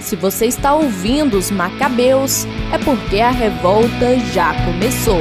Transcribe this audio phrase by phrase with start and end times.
[0.00, 5.20] Se você está ouvindo os Macabeus, é porque a revolta já começou.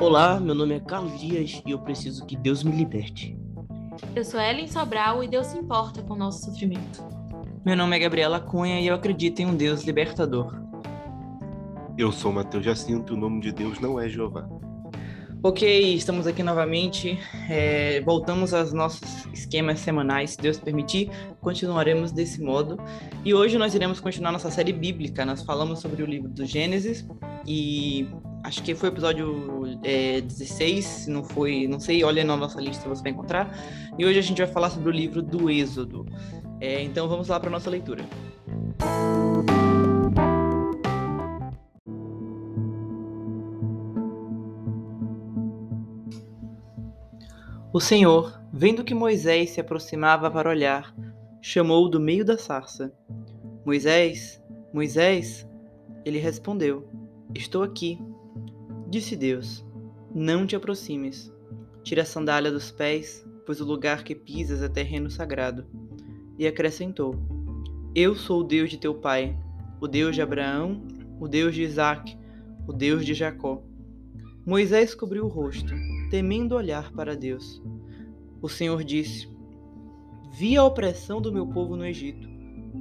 [0.00, 3.36] Olá, meu nome é Carlos Dias e eu preciso que Deus me liberte.
[4.14, 7.02] Eu sou Ellen Sobral e Deus se importa com o nosso sofrimento.
[7.64, 10.63] Meu nome é Gabriela Cunha e eu acredito em um Deus libertador.
[11.96, 14.48] Eu sou Mateus Jacinto e o nome de Deus não é Jeová.
[15.44, 17.18] Ok, estamos aqui novamente.
[17.48, 20.30] É, voltamos aos nossos esquemas semanais.
[20.30, 21.10] Se Deus permitir,
[21.40, 22.78] continuaremos desse modo.
[23.24, 25.24] E hoje nós iremos continuar nossa série bíblica.
[25.24, 27.06] Nós falamos sobre o livro do Gênesis
[27.46, 28.08] e
[28.42, 32.60] acho que foi o episódio é, 16, se não foi, não sei, olha na nossa
[32.60, 33.56] lista, você vai encontrar.
[33.96, 36.06] E hoje a gente vai falar sobre o livro do Êxodo.
[36.60, 38.04] É, então vamos lá para nossa leitura.
[47.74, 50.94] O Senhor, vendo que Moisés se aproximava para olhar,
[51.42, 52.94] chamou-o do meio da sarça.
[53.66, 54.40] Moisés,
[54.72, 55.44] Moisés,
[56.04, 56.88] ele respondeu:
[57.34, 57.98] Estou aqui.
[58.88, 59.66] Disse Deus:
[60.14, 61.34] Não te aproximes.
[61.82, 65.66] Tira a sandália dos pés, pois o lugar que pisas é terreno sagrado.
[66.38, 67.16] E acrescentou:
[67.92, 69.36] Eu sou o Deus de teu pai,
[69.80, 70.80] o Deus de Abraão,
[71.18, 72.16] o Deus de Isaque,
[72.68, 73.60] o Deus de Jacó.
[74.46, 75.74] Moisés cobriu o rosto
[76.08, 77.62] temendo olhar para Deus.
[78.40, 79.28] O Senhor disse:
[80.38, 82.28] Vi a opressão do meu povo no Egito,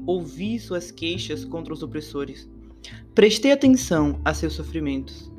[0.06, 2.50] ouvi suas queixas contra os opressores.
[3.16, 5.32] Prestei atenção a seus sofrimentos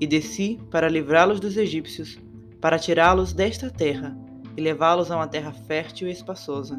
[0.00, 2.18] e desci para livrá-los dos egípcios,
[2.60, 4.16] para tirá-los desta terra
[4.56, 6.78] e levá-los a uma terra fértil e espaçosa,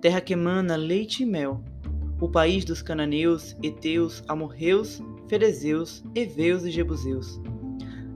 [0.00, 1.62] terra que emana leite e mel,
[2.20, 7.40] o país dos cananeus, heteus, amorreus, ferezeus, heveus e jebuseus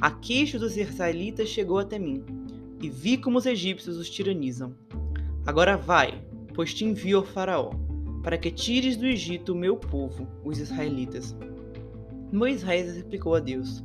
[0.03, 2.25] a queixa dos israelitas chegou até mim,
[2.83, 4.75] e vi como os egípcios os tiranizam.
[5.47, 6.27] Agora vai,
[6.57, 7.71] pois te envio ao Faraó,
[8.21, 11.37] para que tires do Egito o meu povo, os israelitas.
[12.33, 13.81] Moisés replicou a Deus: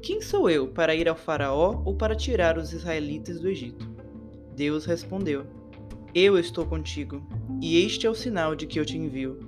[0.00, 3.90] Quem sou eu para ir ao Faraó ou para tirar os israelitas do Egito?
[4.54, 5.44] Deus respondeu:
[6.14, 7.20] Eu estou contigo,
[7.60, 9.40] e este é o sinal de que eu te envio.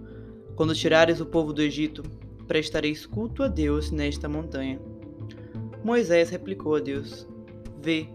[0.56, 2.02] Quando tirares o povo do Egito,
[2.48, 4.89] prestareis culto a Deus nesta montanha.
[5.82, 7.26] Moisés replicou a Deus:
[7.82, 8.06] Vê,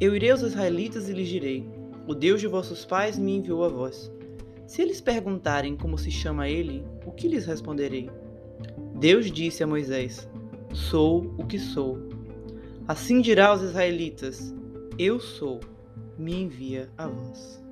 [0.00, 1.64] eu irei aos israelitas e lhes direi:
[2.06, 4.12] O Deus de vossos pais me enviou a vós.
[4.66, 8.10] Se eles perguntarem como se chama ele, o que lhes responderei?
[8.98, 10.28] Deus disse a Moisés:
[10.72, 11.98] Sou o que sou.
[12.86, 14.54] Assim dirá aos israelitas:
[14.98, 15.60] Eu sou,
[16.18, 17.62] me envia a vós.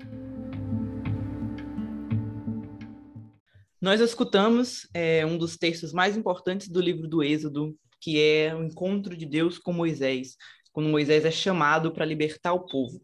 [3.80, 8.64] Nós escutamos é, um dos textos mais importantes do livro do Êxodo, que é o
[8.64, 10.36] encontro de Deus com Moisés,
[10.72, 13.00] quando Moisés é chamado para libertar o povo.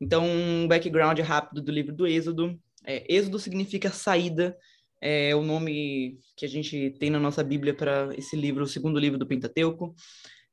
[0.00, 2.58] Então, um background rápido do livro do Êxodo.
[2.84, 4.56] É, Êxodo significa saída,
[5.00, 8.98] é o nome que a gente tem na nossa Bíblia para esse livro, o segundo
[8.98, 9.94] livro do Pentateuco.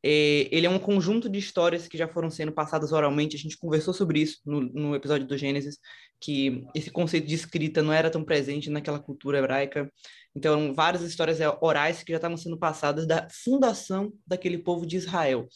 [0.06, 3.38] É, ele é um conjunto de histórias que já foram sendo passadas oralmente.
[3.38, 5.78] A gente conversou sobre isso no, no, episódio do Gênesis,
[6.20, 9.90] que esse conceito de escrita não era tão presente naquela cultura hebraica.
[10.36, 15.48] Então, várias histórias orais que já estavam sendo passadas da fundação daquele povo de Israel.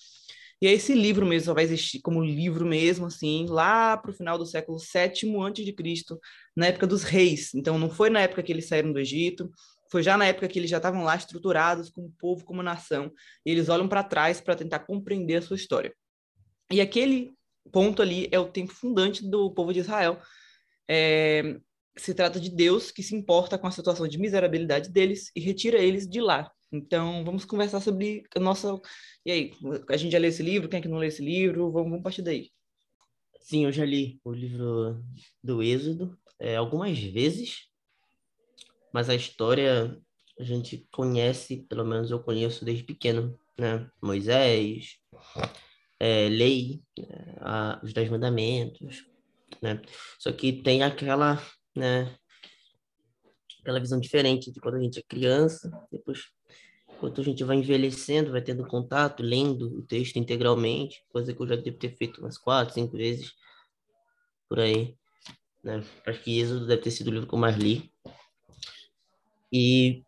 [0.61, 4.37] E esse livro mesmo só vai existir como livro mesmo, assim, lá para o final
[4.39, 6.19] do século VII Cristo,
[6.55, 7.53] na época dos reis.
[7.53, 9.51] Então, não foi na época que eles saíram do Egito,
[9.91, 13.11] foi já na época que eles já estavam lá estruturados como povo, como nação.
[13.45, 15.93] E eles olham para trás para tentar compreender a sua história.
[16.71, 17.33] E aquele
[17.71, 20.19] ponto ali é o tempo fundante do povo de Israel.
[20.89, 21.59] É,
[21.97, 25.77] se trata de Deus que se importa com a situação de miserabilidade deles e retira
[25.77, 26.51] eles de lá.
[26.71, 28.79] Então, vamos conversar sobre a nossa.
[29.25, 29.51] E aí,
[29.89, 30.67] a gente já leu esse livro?
[30.67, 31.71] Quem é que não leu esse livro?
[31.71, 32.51] Vamos, vamos partir daí.
[33.39, 35.01] Sim, eu já li o livro
[35.41, 37.67] do Êxodo é, algumas vezes,
[38.97, 39.95] mas a história
[40.39, 43.87] a gente conhece, pelo menos eu conheço desde pequeno, né?
[44.01, 44.97] Moisés,
[45.99, 49.05] é, lei, é, a, os Dez Mandamentos,
[49.61, 49.79] né?
[50.17, 51.39] Só que tem aquela
[51.75, 52.11] né?
[53.61, 56.31] Aquela visão diferente de quando a gente é criança, depois,
[56.99, 61.47] quando a gente vai envelhecendo, vai tendo contato, lendo o texto integralmente, coisa que eu
[61.47, 63.35] já devo ter feito umas quatro, cinco vezes,
[64.49, 64.97] por aí,
[65.63, 65.83] né?
[66.07, 67.93] Acho que Êxodo deve ter sido o livro que eu mais li.
[69.51, 70.03] E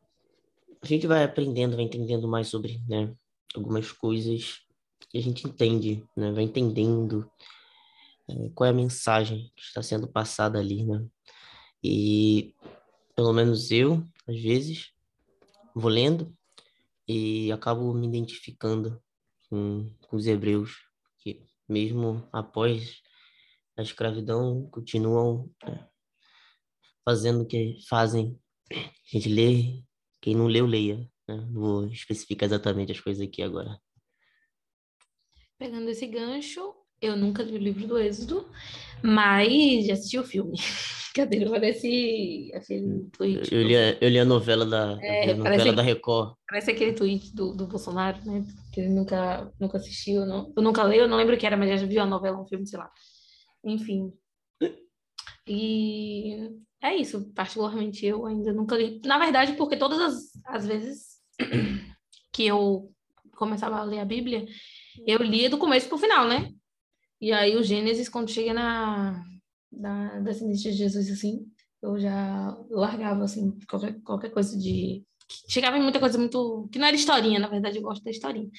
[0.82, 3.14] a gente vai aprendendo, vai entendendo mais sobre, né,
[3.56, 4.62] algumas coisas
[5.10, 7.30] que a gente entende, né, vai entendendo
[8.30, 11.06] é, qual é a mensagem que está sendo passada ali, né?
[11.84, 12.54] E
[13.16, 14.92] pelo menos eu, às vezes,
[15.74, 16.34] vou lendo
[17.08, 19.02] e acabo me identificando
[19.50, 20.78] com, com os hebreus,
[21.18, 23.02] que mesmo após
[23.76, 25.86] a escravidão continuam é,
[27.04, 28.40] fazendo o que fazem.
[28.72, 29.84] A gente lê,
[30.22, 30.98] quem não leu, leia.
[31.28, 31.36] Né?
[31.52, 33.80] Não vou especificar exatamente as coisas aqui agora.
[35.58, 38.48] Pegando esse gancho, eu nunca li o livro do Êxodo,
[39.04, 40.58] mas já assisti o filme.
[41.16, 41.50] Cadê?
[41.50, 43.54] Parece aquele tweet.
[43.54, 46.36] Eu, li, a, eu li a novela da, É, a novela da Record.
[46.48, 48.46] Parece aquele tweet do, do Bolsonaro, né?
[48.72, 51.58] Que ele nunca, nunca assistiu, não, eu nunca leio, eu não lembro o que era,
[51.58, 52.90] mas já viu a novela, um filme, sei lá.
[53.66, 54.14] Enfim.
[55.48, 56.52] E
[56.82, 59.02] é isso, particularmente eu ainda nunca li.
[59.06, 61.20] Na verdade, porque todas as, as vezes
[62.32, 62.92] que eu
[63.36, 64.46] começava a ler a Bíblia,
[65.06, 66.52] eu lia do começo pro final, né?
[67.22, 69.24] E aí o Gênesis, quando chega na
[69.72, 71.46] da descendência de Jesus, assim,
[71.82, 75.04] eu já largava, assim, qualquer, qualquer coisa de
[75.48, 76.68] chegava em muita coisa muito.
[76.72, 78.50] que não era historinha, na verdade, eu gosto da historinha.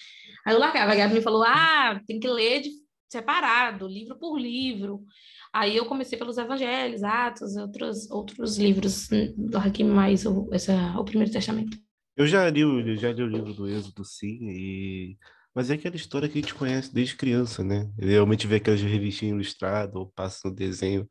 [0.45, 2.71] Aí eu largava, a Gabi me falou: ah, tem que ler de
[3.09, 5.05] separado, livro por livro.
[5.53, 11.05] Aí eu comecei pelos evangelhos, Atos, outros, outros livros, hum, larguei mais o, essa, o
[11.05, 11.77] Primeiro Testamento.
[12.17, 15.19] Eu já li, eu já li o livro do Êxodo, sim, e...
[15.55, 17.91] mas é aquela história que a gente conhece desde criança, né?
[17.99, 21.09] Eu realmente vê aquelas revistinhas ilustradas ou passa no desenho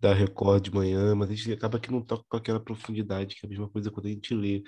[0.00, 3.46] da Record de manhã, mas a gente acaba que não toca com aquela profundidade, que
[3.46, 4.62] é a mesma coisa quando a gente lê.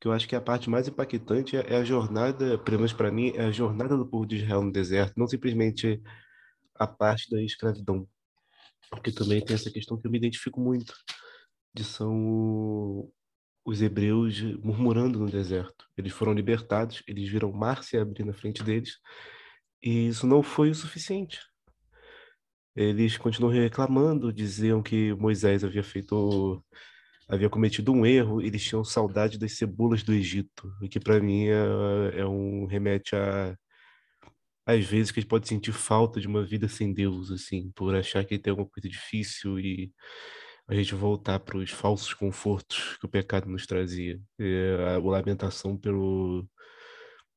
[0.00, 3.10] Que eu acho que a parte mais impactante é é a jornada, pelo menos para
[3.10, 6.00] mim, é a jornada do povo de Israel no deserto, não simplesmente
[6.76, 8.08] a parte da escravidão.
[8.90, 10.92] Porque também tem essa questão que eu me identifico muito,
[11.72, 13.10] de são
[13.64, 15.86] os hebreus murmurando no deserto.
[15.96, 18.98] Eles foram libertados, eles viram mar se abrir na frente deles,
[19.82, 21.40] e isso não foi o suficiente.
[22.74, 26.64] Eles continuam reclamando, diziam que Moisés havia feito,
[27.28, 31.46] havia cometido um erro, eles tinham saudade das cebolas do Egito, o que para mim
[31.48, 33.56] é, é um remete a
[34.66, 37.94] às vezes que a gente pode sentir falta de uma vida sem Deus, assim, por
[37.94, 39.92] achar que tem alguma coisa difícil e
[40.68, 44.20] a gente voltar para os falsos confortos que o pecado nos trazia.
[44.38, 46.48] É, a, lamentação pelo,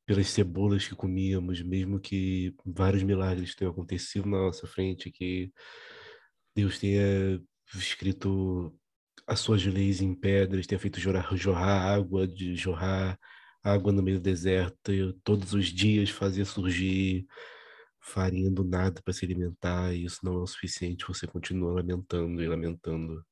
[0.06, 5.52] pelas cebolas que comíamos, mesmo que vários milagres tenham acontecido na nossa frente, que
[6.56, 7.42] Deus tenha
[7.76, 8.78] escrito
[9.26, 13.18] as suas leis em pedras, tenha feito jorrar, jorrar água, de jorrar
[13.64, 17.26] água no meio do deserto, e todos os dias fazia surgir
[18.00, 22.44] farinha do nada para se alimentar, e isso não é o suficiente, você continua lamentando
[22.44, 23.24] e lamentando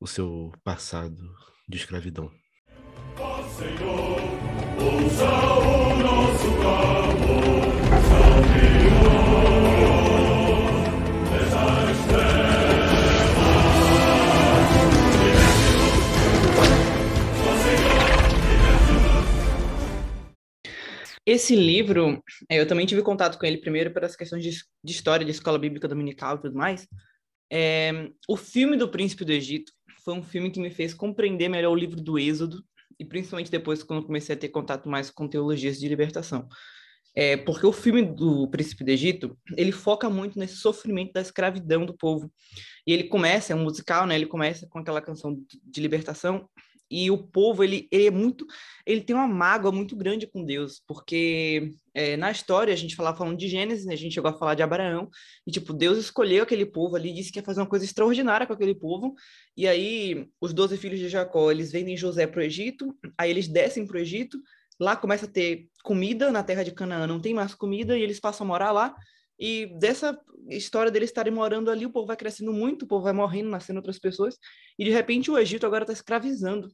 [0.00, 1.22] o seu passado
[1.68, 2.30] de escravidão.
[21.24, 25.24] Esse livro, é, eu também tive contato com ele primeiro pelas questões de, de história
[25.24, 26.86] de escola bíblica dominical e tudo mais.
[27.50, 29.72] É, o filme do Príncipe do Egito
[30.04, 32.64] foi um filme que me fez compreender melhor o livro do Êxodo,
[32.98, 36.48] e principalmente depois quando comecei a ter contato mais com teologias de libertação.
[37.14, 41.84] É, porque o filme do Príncipe do Egito, ele foca muito nesse sofrimento da escravidão
[41.84, 42.32] do povo.
[42.86, 44.14] E ele começa, é um musical, né?
[44.14, 46.48] Ele começa com aquela canção de libertação,
[46.92, 48.46] e o povo, ele, ele é muito
[48.84, 53.16] ele tem uma mágoa muito grande com Deus, porque é, na história a gente falava
[53.16, 55.08] falando de Gênesis, né, a gente chegou a falar de Abraão,
[55.46, 58.52] e tipo, Deus escolheu aquele povo ali, disse que ia fazer uma coisa extraordinária com
[58.52, 59.14] aquele povo,
[59.56, 63.48] e aí os doze filhos de Jacó, eles vendem José para o Egito, aí eles
[63.48, 64.38] descem para o Egito,
[64.78, 68.20] lá começa a ter comida na terra de Canaã, não tem mais comida, e eles
[68.20, 68.94] passam a morar lá,
[69.38, 70.18] e dessa
[70.50, 73.78] história deles estarem morando ali, o povo vai crescendo muito, o povo vai morrendo, nascendo
[73.78, 74.36] outras pessoas,
[74.78, 76.68] e de repente o Egito agora está escravizando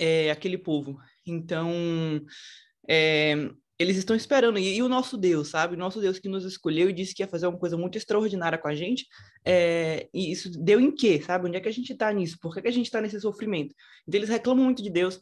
[0.00, 0.98] é, aquele povo.
[1.26, 1.70] Então,
[2.88, 4.58] é, eles estão esperando.
[4.58, 5.74] E, e o nosso Deus, sabe?
[5.74, 8.58] O nosso Deus que nos escolheu e disse que ia fazer uma coisa muito extraordinária
[8.58, 9.06] com a gente.
[9.44, 11.46] é, e isso deu em quê, sabe?
[11.46, 12.38] Onde é que a gente está nisso?
[12.40, 13.74] Por que, que a gente está nesse sofrimento?
[14.08, 15.20] Então, eles reclamam muito de Deus.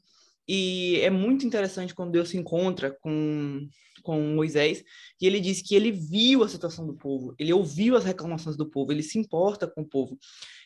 [0.48, 3.68] E é muito interessante quando Deus se encontra com,
[4.02, 4.82] com Moisés
[5.20, 8.70] e ele diz que ele viu a situação do povo, ele ouviu as reclamações do
[8.70, 10.18] povo, ele se importa com o povo.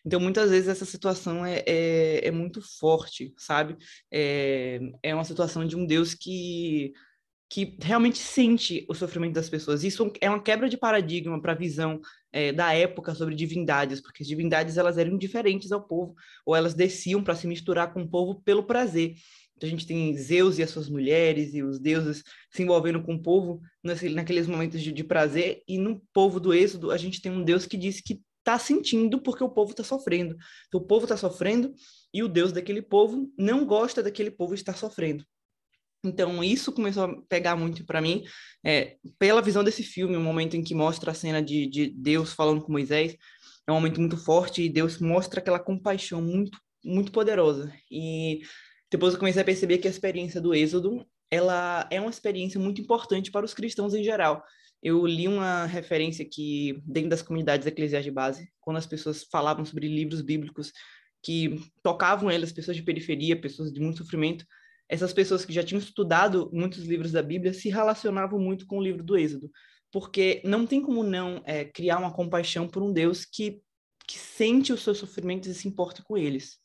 [0.05, 3.77] Então, muitas vezes, essa situação é, é, é muito forte, sabe?
[4.11, 6.93] É, é uma situação de um Deus que,
[7.49, 9.85] que realmente sente o sofrimento das pessoas.
[9.85, 12.01] Isso é uma quebra de paradigma para a visão
[12.33, 16.75] é, da época sobre divindades, porque as divindades elas eram diferentes ao povo, ou elas
[16.75, 19.15] desciam para se misturar com o povo pelo prazer.
[19.57, 23.15] Então, a gente tem Zeus e as suas mulheres e os deuses se envolvendo com
[23.15, 27.23] o povo nesse, naqueles momentos de, de prazer, e no povo do Êxodo, a gente
[27.23, 30.37] tem um Deus que diz que está sentindo porque o povo está sofrendo.
[30.67, 31.73] Então, o povo está sofrendo
[32.13, 35.25] e o Deus daquele povo não gosta daquele povo estar sofrendo.
[36.05, 38.25] Então, isso começou a pegar muito para mim,
[38.65, 42.33] é, pela visão desse filme, o momento em que mostra a cena de, de Deus
[42.33, 43.17] falando com Moisés,
[43.67, 47.73] é um momento muito forte e Deus mostra aquela compaixão muito, muito poderosa.
[47.89, 48.41] E
[48.91, 52.81] depois eu comecei a perceber que a experiência do Êxodo, ela é uma experiência muito
[52.81, 54.43] importante para os cristãos em geral.
[54.83, 59.65] Eu li uma referência que, dentro das comunidades eclesiais de base, quando as pessoas falavam
[59.65, 60.73] sobre livros bíblicos
[61.23, 64.45] que tocavam elas, pessoas de periferia, pessoas de muito sofrimento,
[64.89, 68.83] essas pessoas que já tinham estudado muitos livros da Bíblia se relacionavam muito com o
[68.83, 69.51] livro do Êxodo,
[69.91, 73.63] porque não tem como não é, criar uma compaixão por um Deus que,
[74.07, 76.62] que sente os seus sofrimentos e se importa com eles.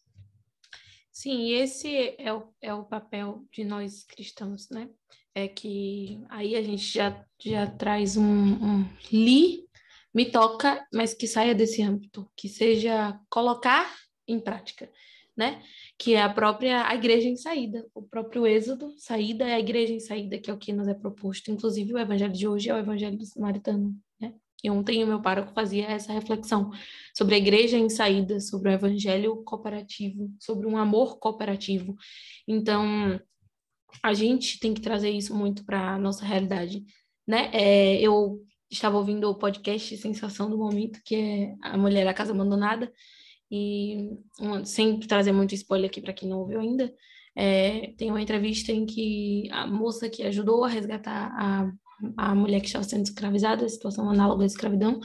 [1.17, 4.87] Sim, esse é o, é o papel de nós cristãos, né?
[5.33, 9.67] É que aí a gente já, já traz um, um li,
[10.13, 13.91] me toca, mas que saia desse âmbito, que seja colocar
[14.27, 14.91] em prática
[15.35, 15.63] né?
[15.97, 19.93] Que é a própria a igreja em saída, o próprio êxodo, saída é a igreja
[19.93, 21.51] em saída, que é o que nos é proposto.
[21.51, 24.33] Inclusive, o evangelho de hoje é o evangelho do samaritano, né?
[24.63, 26.71] E ontem o meu pároco fazia essa reflexão
[27.15, 31.95] sobre a igreja em saída, sobre o evangelho cooperativo, sobre um amor cooperativo.
[32.47, 33.19] Então,
[34.03, 36.83] a gente tem que trazer isso muito para a nossa realidade,
[37.27, 37.49] né?
[37.53, 42.33] É, eu estava ouvindo o podcast Sensação do Momento, que é A Mulher da Casa
[42.33, 42.91] Abandonada,
[43.49, 44.09] e
[44.39, 46.93] uma, sem trazer muito spoiler aqui para quem não ouviu ainda,
[47.35, 51.71] é, tem uma entrevista em que a moça que ajudou a resgatar a,
[52.15, 54.99] a mulher que estava sendo escravizada, situação análoga à escravidão,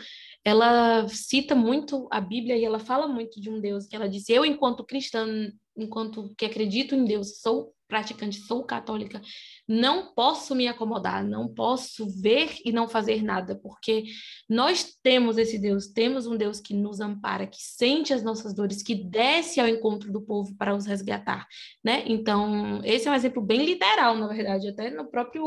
[0.44, 4.32] ela cita muito a Bíblia e ela fala muito de um Deus que ela disse:
[4.32, 5.26] Eu, enquanto cristã,
[5.76, 9.20] enquanto que acredito em Deus, sou praticante, sou católica,
[9.68, 14.04] não posso me acomodar, não posso ver e não fazer nada, porque
[14.48, 18.82] nós temos esse Deus, temos um Deus que nos ampara, que sente as nossas dores,
[18.82, 21.46] que desce ao encontro do povo para os resgatar,
[21.84, 22.02] né?
[22.06, 25.44] Então, esse é um exemplo bem literal, na verdade, até no próprio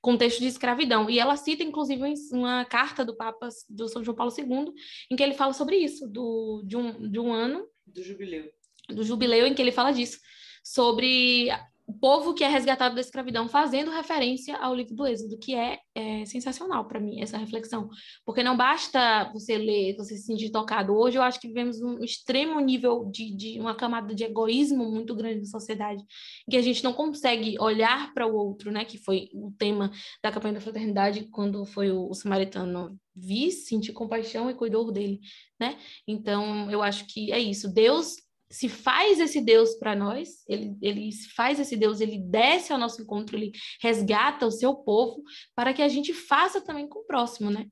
[0.00, 1.10] contexto de escravidão.
[1.10, 4.72] E ela cita, inclusive, uma carta do Papa do São João Paulo II,
[5.10, 7.66] em que ele fala sobre isso, do, de, um, de um ano.
[7.86, 8.50] Do jubileu.
[8.94, 10.18] Do jubileu, em que ele fala disso
[10.62, 11.50] sobre
[11.90, 15.80] o povo que é resgatado da escravidão, fazendo referência ao livro do Êxodo, que é,
[15.92, 17.88] é sensacional para mim, essa reflexão.
[18.24, 20.94] Porque não basta você ler, você se sentir tocado.
[20.94, 25.16] Hoje eu acho que vivemos um extremo nível de, de uma camada de egoísmo muito
[25.16, 26.00] grande na sociedade,
[26.48, 28.84] que a gente não consegue olhar para o outro, né?
[28.84, 29.90] Que foi o tema
[30.22, 35.18] da campanha da fraternidade, quando foi o, o samaritano vi, sentir compaixão e cuidou dele,
[35.58, 35.76] né?
[36.06, 37.68] Então, eu acho que é isso.
[37.72, 42.78] Deus se faz esse Deus para nós, ele, ele faz esse Deus, ele desce ao
[42.78, 45.22] nosso encontro, ele resgata o seu povo,
[45.54, 47.66] para que a gente faça também com o próximo, né?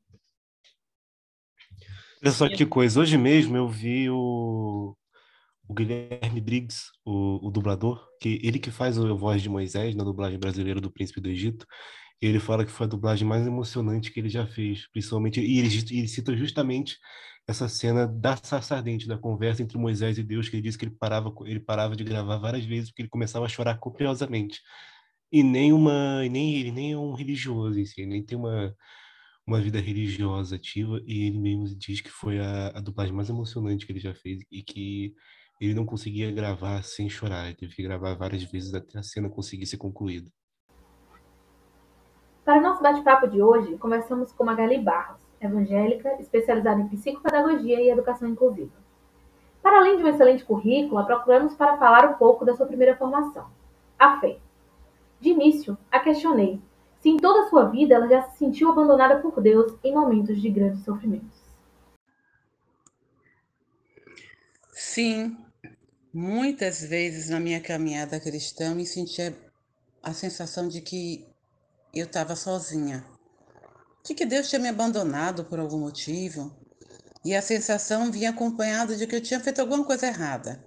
[2.23, 4.97] Olha só que coisa, hoje mesmo eu vi o,
[5.69, 10.05] o Guilherme Briggs, o, o dublador, que ele que faz a voz de Moisés na
[10.05, 11.67] dublagem brasileira do Príncipe do Egito,
[12.21, 15.69] ele fala que foi a dublagem mais emocionante que ele já fez, principalmente, e ele,
[15.91, 16.99] ele cita justamente
[17.49, 20.85] essa cena da sarça ardente, da conversa entre Moisés e Deus, que ele disse que
[20.85, 24.61] ele parava, ele parava de gravar várias vezes porque ele começava a chorar copiosamente.
[25.33, 28.75] E nem uma, e nem ele nem um religioso em si, nem tem uma
[29.47, 33.87] uma vida religiosa ativa e ele mesmo diz que foi a, a dublagem mais emocionante
[33.87, 35.15] que ele já fez e que
[35.59, 39.31] ele não conseguia gravar sem chorar, ele teve que gravar várias vezes até a cena
[39.31, 40.31] conseguir ser concluída.
[42.45, 47.91] Para o nosso bate-papo de hoje, conversamos com Magali Barros, evangélica, especializada em psicopedagogia e
[47.91, 48.73] educação inclusiva.
[49.63, 53.47] Para além de um excelente currículo, procuramos para falar um pouco da sua primeira formação,
[53.99, 54.39] a fé.
[55.21, 56.61] De início, a questionei
[57.01, 60.41] se em toda a sua vida ela já se sentiu abandonada por Deus em momentos
[60.41, 61.39] de grandes sofrimentos.
[64.73, 65.37] Sim,
[66.13, 69.37] muitas vezes na minha caminhada cristã me sentia
[70.03, 71.27] a sensação de que
[71.95, 73.05] eu estava sozinha,
[74.05, 76.57] de que Deus tinha me abandonado por algum motivo,
[77.25, 80.65] e a sensação vinha acompanhada de que eu tinha feito alguma coisa errada.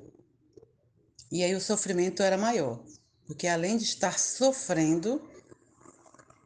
[1.32, 2.84] E aí o sofrimento era maior,
[3.26, 5.22] porque além de estar sofrendo,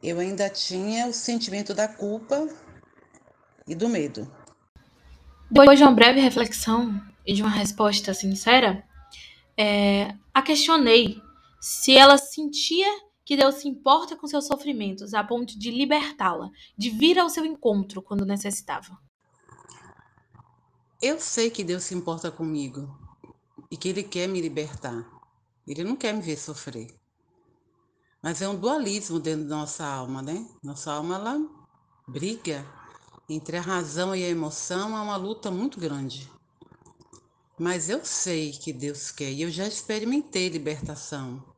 [0.02, 2.48] eu ainda tinha o sentimento da culpa
[3.66, 4.30] e do medo.
[5.50, 8.84] Depois de uma breve reflexão e de uma resposta sincera,
[9.56, 11.20] é, a questionei
[11.60, 12.88] se ela sentia
[13.26, 17.44] que Deus se importa com seus sofrimentos a ponto de libertá-la, de vir ao seu
[17.44, 18.96] encontro quando necessitava.
[21.02, 22.88] Eu sei que Deus se importa comigo
[23.68, 25.04] e que Ele quer me libertar.
[25.66, 26.96] Ele não quer me ver sofrer.
[28.22, 30.48] Mas é um dualismo dentro da nossa alma, né?
[30.62, 31.50] Nossa alma, ela
[32.06, 32.64] briga
[33.28, 36.30] entre a razão e a emoção, é uma luta muito grande.
[37.58, 41.55] Mas eu sei que Deus quer e eu já experimentei libertação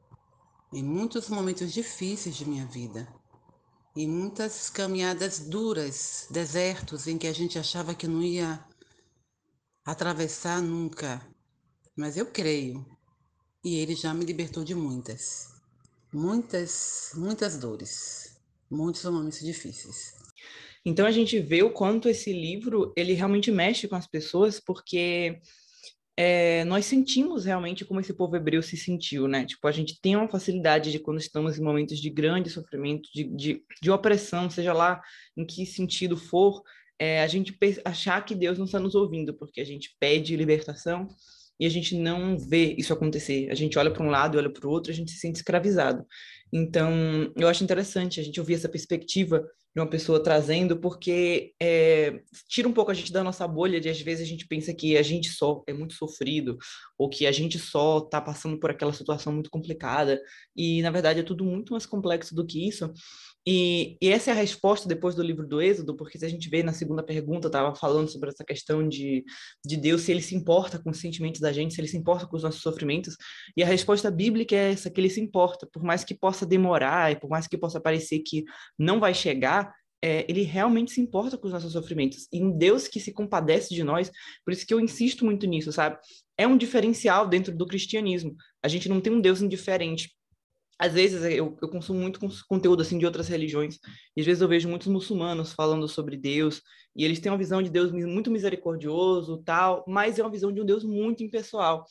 [0.73, 3.09] em muitos momentos difíceis de minha vida,
[3.97, 8.65] em muitas caminhadas duras, desertos em que a gente achava que não ia
[9.85, 11.27] atravessar nunca.
[11.97, 12.87] Mas eu creio,
[13.65, 15.49] e ele já me libertou de muitas,
[16.13, 18.39] muitas, muitas dores,
[18.71, 20.13] muitos momentos difíceis.
[20.85, 25.41] Então a gente vê o quanto esse livro ele realmente mexe com as pessoas, porque
[26.21, 29.47] é, nós sentimos realmente como esse povo hebreu se sentiu, né?
[29.47, 33.23] Tipo, a gente tem uma facilidade de quando estamos em momentos de grande sofrimento, de,
[33.23, 35.01] de, de opressão, seja lá
[35.37, 36.61] em que sentido for,
[36.99, 41.07] é, a gente achar que Deus não está nos ouvindo, porque a gente pede libertação
[41.61, 43.49] e a gente não vê isso acontecer.
[43.49, 46.05] A gente olha para um lado olha para o outro, a gente se sente escravizado.
[46.53, 49.47] Então, eu acho interessante a gente ouvir essa perspectiva
[49.79, 53.89] de uma pessoa trazendo, porque é, tira um pouco a gente da nossa bolha de
[53.89, 56.59] às vezes a gente pensa que a gente só é muito sofrido,
[56.99, 60.21] ou que a gente só está passando por aquela situação muito complicada,
[60.57, 62.93] e na verdade é tudo muito mais complexo do que isso.
[63.51, 66.51] E, e, essa é a resposta depois do livro do Êxodo, porque se a gente
[66.51, 69.25] vê na segunda pergunta, estava falando sobre essa questão de,
[69.65, 72.27] de Deus, se ele se importa com os sentimentos da gente, se ele se importa
[72.27, 73.17] com os nossos sofrimentos,
[73.57, 77.11] e a resposta bíblica é essa, que ele se importa, por mais que possa demorar,
[77.11, 78.45] e por mais que possa parecer que
[78.79, 79.73] não vai chegar,
[80.05, 82.29] é, ele realmente se importa com os nossos sofrimentos.
[82.31, 84.13] E um Deus que se compadece de nós,
[84.45, 85.99] por isso que eu insisto muito nisso, sabe?
[86.37, 88.37] É um diferencial dentro do cristianismo.
[88.63, 90.18] A gente não tem um Deus indiferente
[90.79, 93.79] às vezes eu, eu consumo muito conteúdo assim de outras religiões
[94.17, 96.63] e às vezes eu vejo muitos muçulmanos falando sobre Deus
[96.95, 100.61] e eles têm uma visão de Deus muito misericordioso tal mas é uma visão de
[100.61, 101.85] um Deus muito impessoal.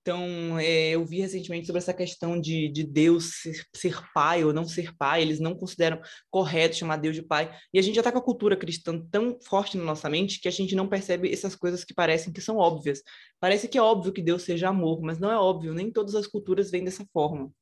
[0.00, 4.52] Então é, eu vi recentemente sobre essa questão de, de Deus ser, ser, pai ou
[4.52, 8.00] não ser pai eles não consideram correto chamar Deus de pai e a gente já
[8.00, 11.32] está com a cultura cristã tão forte na nossa mente que a gente não percebe
[11.32, 13.00] essas coisas que parecem que são óbvias.
[13.38, 16.26] Parece que é óbvio que Deus seja amor mas não é óbvio nem todas as
[16.26, 17.52] culturas vêm dessa forma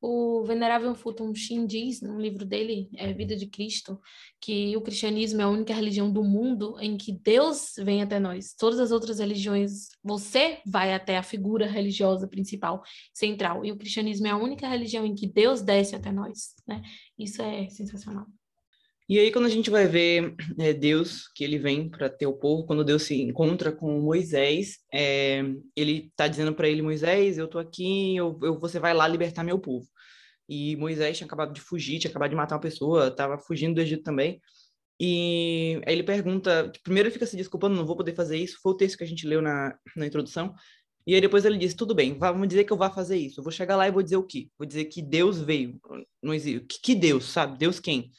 [0.00, 4.00] o Venerável Fulton Sheen diz, no livro dele, é Vida de Cristo,
[4.40, 8.54] que o cristianismo é a única religião do mundo em que Deus vem até nós.
[8.58, 13.62] Todas as outras religiões, você vai até a figura religiosa principal, central.
[13.64, 16.54] E o cristianismo é a única religião em que Deus desce até nós.
[16.66, 16.80] Né?
[17.18, 18.26] Isso é sensacional.
[19.10, 22.32] E aí, quando a gente vai ver é, Deus, que ele vem para ter o
[22.32, 25.42] povo, quando Deus se encontra com Moisés, é,
[25.74, 29.42] ele está dizendo para ele: Moisés, eu estou aqui, eu, eu, você vai lá libertar
[29.42, 29.84] meu povo.
[30.50, 33.80] E Moisés tinha acabado de fugir, tinha acabado de matar uma pessoa, estava fugindo do
[33.80, 34.40] Egito também.
[34.98, 38.58] E aí ele pergunta: primeiro ele fica se desculpando, não vou poder fazer isso.
[38.60, 40.52] Foi o texto que a gente leu na, na introdução.
[41.06, 43.38] E aí depois ele diz: tudo bem, vamos dizer que eu vá fazer isso.
[43.38, 44.48] Eu vou chegar lá e vou dizer o quê?
[44.58, 45.80] Vou dizer que Deus veio.
[46.20, 46.66] Não existe.
[46.66, 47.56] Que, que Deus, sabe?
[47.56, 48.10] Deus quem?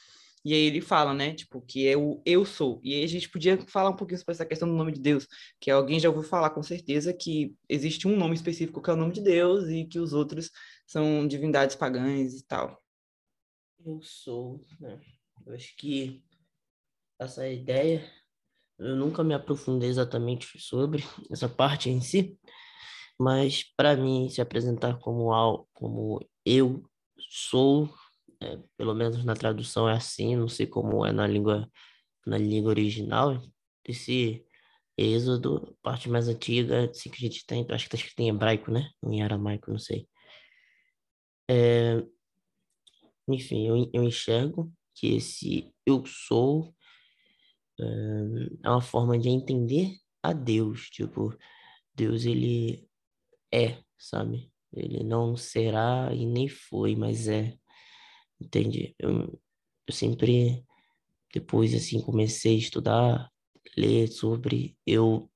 [0.43, 2.79] E aí ele fala, né, tipo, que é o eu sou.
[2.83, 5.27] E aí a gente podia falar um pouquinho sobre essa questão do nome de Deus,
[5.59, 8.97] que alguém já ouviu falar com certeza que existe um nome específico que é o
[8.97, 10.49] nome de Deus e que os outros
[10.91, 12.77] são divindades pagãs e tal.
[13.85, 14.99] Eu sou, né?
[15.45, 16.21] Eu acho que
[17.17, 18.05] essa ideia,
[18.77, 21.01] eu nunca me aprofundei exatamente sobre
[21.31, 22.37] essa parte em si,
[23.17, 26.83] mas para mim se apresentar como algo, como eu
[27.29, 27.89] sou
[28.41, 31.71] é, pelo menos na tradução é assim, não sei como é na língua,
[32.25, 33.41] na língua original.
[33.85, 34.45] Esse
[34.97, 38.71] Êxodo, parte mais antiga, assim que a gente tem, acho que está escrito em hebraico,
[38.71, 38.89] né?
[39.01, 40.07] Em aramaico, não sei.
[41.53, 42.01] É,
[43.27, 46.73] enfim, eu, eu enxergo que esse eu sou
[47.77, 47.83] é,
[48.63, 50.89] é uma forma de entender a Deus.
[50.89, 51.37] Tipo,
[51.93, 52.87] Deus, ele
[53.53, 54.49] é, sabe?
[54.73, 57.57] Ele não será e nem foi, mas é.
[58.39, 58.95] Entende?
[58.97, 59.37] Eu,
[59.87, 60.65] eu sempre,
[61.33, 63.31] depois, assim, comecei a estudar,
[63.77, 65.29] ler sobre, eu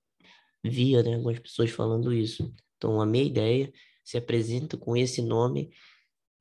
[0.63, 2.53] via, né, algumas pessoas falando isso.
[2.77, 3.71] Então, a minha ideia
[4.03, 5.71] se apresenta com esse nome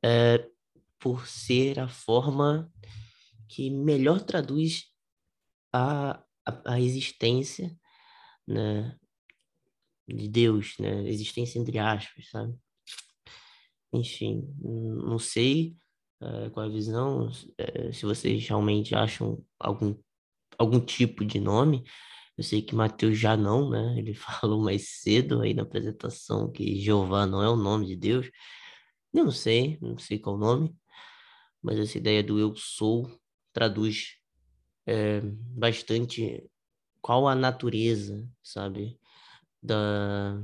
[0.05, 0.47] é,
[0.99, 2.71] por ser a forma
[3.49, 4.85] que melhor traduz
[5.73, 7.75] a, a, a existência,
[8.47, 8.99] né,
[10.07, 12.55] de Deus, né, existência entre aspas, sabe?
[13.95, 15.75] Enfim, não sei
[16.21, 19.97] é, com a visão, é, se vocês realmente acham algum,
[20.59, 21.83] algum tipo de nome.
[22.37, 23.95] Eu sei que Mateus já não, né?
[23.97, 28.29] Ele falou mais cedo aí na apresentação que Jeová não é o nome de Deus.
[29.15, 30.75] Eu não sei, não sei qual o nome,
[31.63, 33.09] mas essa ideia do eu sou
[33.53, 34.17] traduz
[34.85, 36.45] é, bastante
[37.01, 38.99] qual a natureza, sabe,
[39.63, 40.37] da,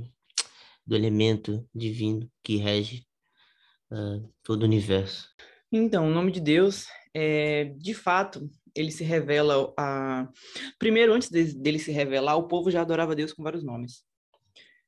[0.87, 3.05] do elemento divino que rege
[3.91, 5.27] uh, todo o universo.
[5.69, 10.29] Então, o nome de Deus, é, de fato, ele se revela a...
[10.79, 14.05] Primeiro, antes de, dele se revelar, o povo já adorava Deus com vários nomes.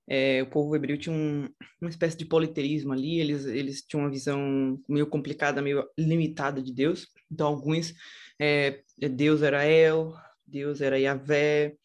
[0.07, 1.47] É, o povo hebreu tinha um,
[1.81, 6.73] uma espécie de politeísmo ali, eles, eles tinham uma visão meio complicada, meio limitada de
[6.73, 7.07] Deus.
[7.31, 7.93] Então, alguns,
[8.39, 10.13] é, Deus era El,
[10.45, 11.75] Deus era Yahvé.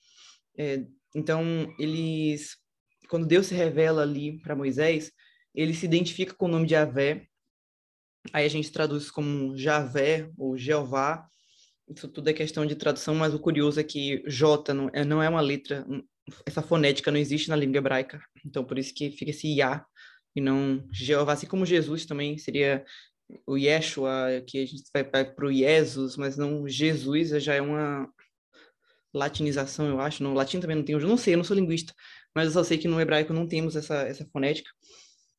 [0.57, 1.43] É, então,
[1.79, 2.57] eles,
[3.09, 5.13] quando Deus se revela ali para Moisés,
[5.55, 7.27] ele se identifica com o nome de Yahvé.
[8.33, 11.27] Aí a gente traduz como Javé ou Jeová.
[11.89, 15.23] Isso tudo é questão de tradução, mas o curioso é que J não é, não
[15.23, 15.87] é uma letra
[16.47, 19.85] essa fonética não existe na língua hebraica, então por isso que fica esse Yah
[20.35, 22.85] e não Jeová, assim como Jesus também seria
[23.47, 28.09] o Yeshua, que a gente vai para o Jesus, mas não Jesus, já é uma
[29.13, 31.93] latinização, eu acho, no latim também não tem, eu não sei, eu não sou linguista,
[32.35, 34.71] mas eu só sei que no hebraico não temos essa, essa fonética,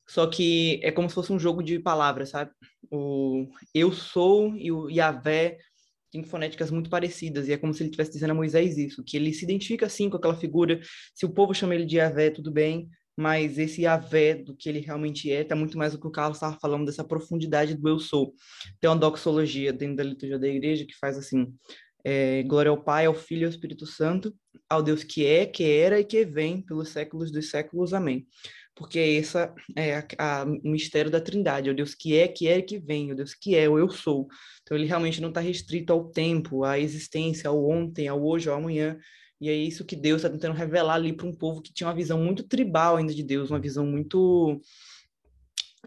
[0.08, 2.52] só que é como se fosse um jogo de palavras, sabe?
[2.91, 5.60] O eu sou e o Yahvé
[6.12, 9.17] tem fonéticas muito parecidas, e é como se ele estivesse dizendo a Moisés isso, que
[9.17, 10.80] ele se identifica assim com aquela figura,
[11.13, 14.80] se o povo chama ele de Yahvé, tudo bem, mas esse Yahvé do que ele
[14.80, 18.00] realmente é, está muito mais do que o Carlos estava falando, dessa profundidade do eu
[18.00, 18.34] sou.
[18.80, 21.54] Tem uma doxologia dentro da liturgia da igreja que faz assim,
[22.04, 24.34] é, glória ao Pai, ao Filho e ao Espírito Santo,
[24.69, 27.93] ao Deus que é, que era e que vem pelos séculos dos séculos.
[27.93, 28.26] Amém
[28.80, 32.60] porque essa é a, a, o mistério da Trindade, o Deus que é, que é
[32.60, 34.30] e que vem, o Deus que é, o eu sou.
[34.62, 38.56] Então ele realmente não está restrito ao tempo, à existência, ao ontem, ao hoje, ao
[38.56, 38.98] amanhã.
[39.42, 41.96] E é isso que Deus está tentando revelar ali para um povo que tinha uma
[41.96, 44.62] visão muito tribal ainda de Deus, uma visão muito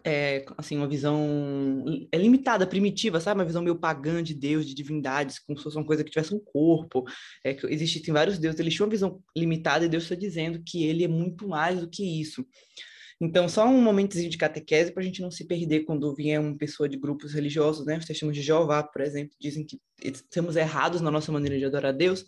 [0.05, 3.41] é, assim, uma visão é limitada, primitiva, sabe?
[3.41, 6.35] Uma visão meio pagã de Deus, de divindades, como se fosse uma coisa que tivesse
[6.35, 7.05] um corpo.
[7.45, 10.85] É, que existem vários deuses, eles tinham uma visão limitada e Deus está dizendo que
[10.85, 12.45] ele é muito mais do que isso.
[13.21, 16.57] Então, só um momentozinho de catequese para a gente não se perder quando vier uma
[16.57, 17.97] pessoa de grupos religiosos, né?
[17.97, 21.91] Os testemunhos de Jeová, por exemplo, dizem que estamos errados na nossa maneira de adorar
[21.91, 22.25] a Deus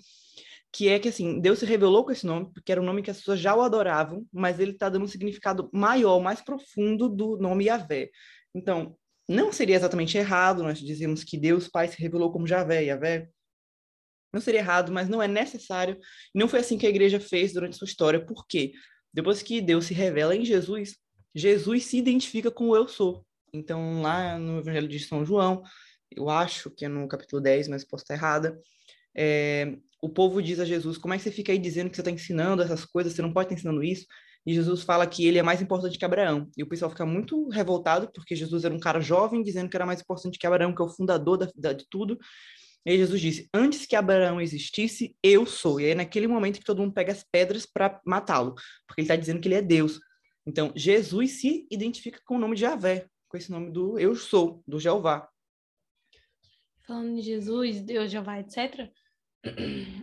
[0.74, 3.10] que é que assim, Deus se revelou com esse nome, porque era um nome que
[3.10, 7.37] as pessoas já o adoravam, mas ele está dando um significado maior, mais profundo do
[7.37, 8.10] nome Yahvé.
[8.52, 8.96] Então,
[9.28, 13.28] não seria exatamente errado nós dizemos que Deus Pai se revelou como Javé, Yahvé.
[14.32, 15.96] Não seria errado, mas não é necessário.
[16.34, 18.24] Não foi assim que a igreja fez durante sua história.
[18.24, 18.72] Por quê?
[19.12, 20.96] Depois que Deus se revela em Jesus,
[21.32, 23.24] Jesus se identifica com o eu sou.
[23.52, 25.62] Então, lá no Evangelho de São João,
[26.10, 28.60] eu acho que é no capítulo 10, mas posso estar errada,
[29.16, 32.02] é, o povo diz a Jesus: como é que você fica aí dizendo que você
[32.02, 33.14] está ensinando essas coisas?
[33.14, 34.06] Você não pode estar ensinando isso.
[34.44, 36.50] E Jesus fala que ele é mais importante que Abraão.
[36.58, 39.86] E o pessoal fica muito revoltado, porque Jesus era um cara jovem dizendo que era
[39.86, 42.18] mais importante que Abraão, que é o fundador da, da, de tudo.
[42.84, 45.80] E aí Jesus disse: Antes que Abraão existisse, eu sou.
[45.80, 48.54] E aí naquele momento que todo mundo pega as pedras para matá-lo,
[48.86, 49.98] porque ele está dizendo que ele é Deus.
[50.46, 54.62] Então, Jesus se identifica com o nome de Javé, com esse nome do eu sou,
[54.68, 55.26] do Jeová.
[56.86, 58.92] Falando de Jesus, Deus, Jeová, etc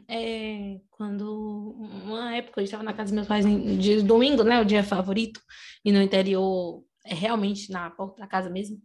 [0.08, 3.45] é, quando uma época eu estava na casa dos meus pais
[3.80, 5.41] de domingo, né, o dia favorito,
[5.84, 8.80] e no interior, é realmente na porta da casa mesmo.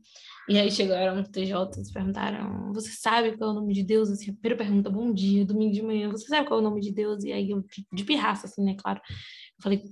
[0.49, 4.09] E aí chegaram os TJs, perguntaram: Você sabe qual é o nome de Deus?
[4.11, 6.81] Assim, a primeira pergunta, bom dia, domingo de manhã, você sabe qual é o nome
[6.81, 7.25] de Deus?
[7.25, 9.01] E aí eu, de pirraça, assim, né, claro.
[9.09, 9.83] Eu falei: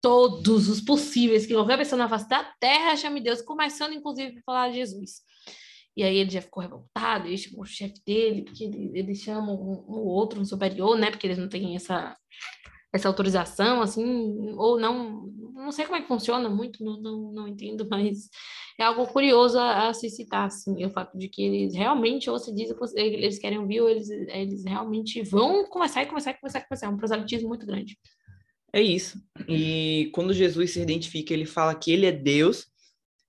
[0.00, 4.42] Todos os possíveis que qualquer pessoa na face da terra chame Deus, começando inclusive a
[4.42, 5.22] falar de Jesus.
[5.96, 9.52] E aí ele já ficou revoltado, ele chamou o chefe dele, porque ele, ele chama
[9.52, 11.10] um, um outro, um superior, né?
[11.10, 12.16] Porque eles não têm essa,
[12.92, 17.48] essa autorização, assim, ou não, não sei como é que funciona muito, não, não, não
[17.48, 18.28] entendo, mas
[18.78, 22.38] é algo curioso a, a, se citar, assim, o fato de que eles realmente, ou
[22.38, 26.60] se diz, eles querem ouvir, ou eles, eles realmente vão começar e começar e começar
[26.60, 27.98] e começar, é um proselitismo muito grande.
[28.72, 29.20] É isso.
[29.48, 32.66] E quando Jesus se identifica, ele fala que ele é Deus,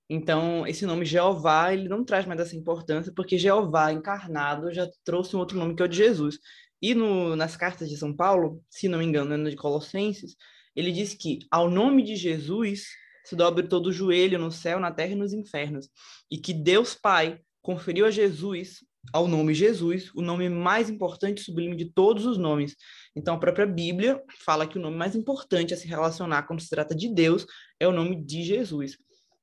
[0.08, 5.34] então, esse nome Jeová, ele não traz mais essa importância, porque Jeová encarnado já trouxe
[5.34, 6.38] um outro nome que é o de Jesus.
[6.80, 10.36] E no, nas cartas de São Paulo, se não me engano, é de Colossenses,
[10.76, 12.86] ele diz que ao nome de Jesus
[13.24, 15.88] se dobre todo o joelho no céu, na terra e nos infernos.
[16.30, 21.44] E que Deus Pai conferiu a Jesus, ao nome Jesus, o nome mais importante e
[21.44, 22.76] sublime de todos os nomes.
[23.16, 26.68] Então, a própria Bíblia fala que o nome mais importante a se relacionar quando se
[26.68, 27.44] trata de Deus
[27.80, 28.96] é o nome de Jesus.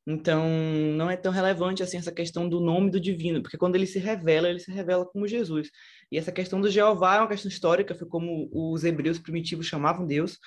[0.06, 0.46] Então,
[0.98, 4.00] não é tão relevante assim essa questão do nome do divino, porque quando ele se
[4.00, 5.70] revela, ele se revela como Jesus.
[6.12, 10.06] E essa questão do Jeová é uma questão histórica, foi como os hebreus primitivos chamavam
[10.06, 10.38] Deus,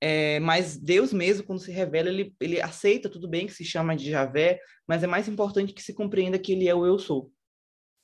[0.00, 3.94] é, mas Deus mesmo, quando se revela, ele, ele aceita tudo bem que se chama
[3.94, 7.30] de Javé, mas é mais importante que se compreenda que ele é o eu sou.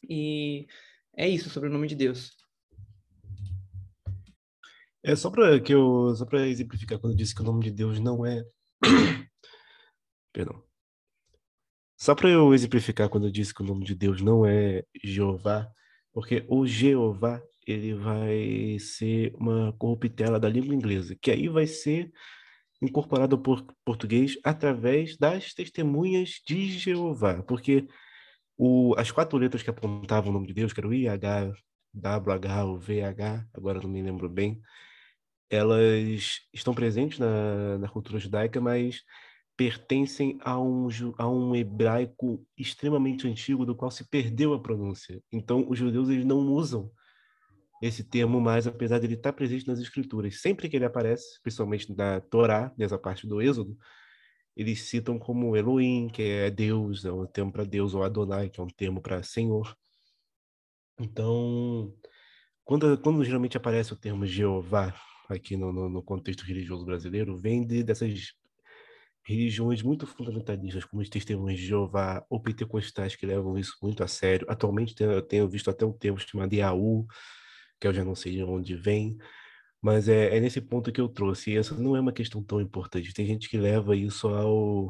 [0.09, 0.67] E
[1.17, 2.37] é isso sobre o nome de Deus.
[5.03, 7.71] É só para que eu só para exemplificar quando eu disse que o nome de
[7.71, 8.45] Deus não é
[10.33, 10.68] Perdão.
[11.99, 15.69] Só para eu exemplificar quando eu disse que o nome de Deus não é Jeová,
[16.13, 22.13] porque o Jeová ele vai ser uma corruptela da língua inglesa, que aí vai ser
[22.81, 27.89] incorporado ao português através das testemunhas de Jeová, porque
[28.57, 31.53] o, as quatro letras que apontavam o nome de Deus, que era o IH,
[31.95, 34.61] WH ou VH, agora não me lembro bem,
[35.51, 39.03] elas estão presentes na, na cultura judaica, mas
[39.59, 45.21] pertencem a um, a um hebraico extremamente antigo, do qual se perdeu a pronúncia.
[45.33, 46.89] Então, os judeus eles não usam
[47.83, 50.41] esse termo mais, apesar de ele estar presente nas escrituras.
[50.41, 53.77] Sempre que ele aparece, principalmente na Torá, nessa parte do Êxodo,
[54.57, 58.61] eles citam como Elohim, que é Deus, é um termo para Deus, ou Adonai, que
[58.61, 59.77] é um termo para Senhor.
[61.01, 61.93] Então,
[62.65, 64.95] quando, quando geralmente aparece o termo Jeová
[65.29, 68.39] aqui no, no, no contexto religioso brasileiro, vem de, dessas
[69.29, 74.09] religiões muito fundamentalistas, como os testemunhos de Jeová ou pentecostais, que levam isso muito a
[74.09, 74.47] sério.
[74.49, 77.07] Atualmente, eu tenho visto até um termo chamado Yaú,
[77.79, 79.19] que eu já não sei de onde vem,
[79.83, 81.51] mas é, é nesse ponto que eu trouxe.
[81.51, 83.13] E essa não é uma questão tão importante.
[83.13, 84.89] Tem gente que leva isso ao,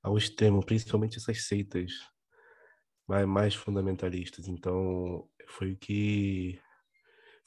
[0.00, 1.92] ao extremo, principalmente essas seitas
[3.08, 4.46] mais, mais fundamentalistas.
[4.46, 6.60] Então, foi o que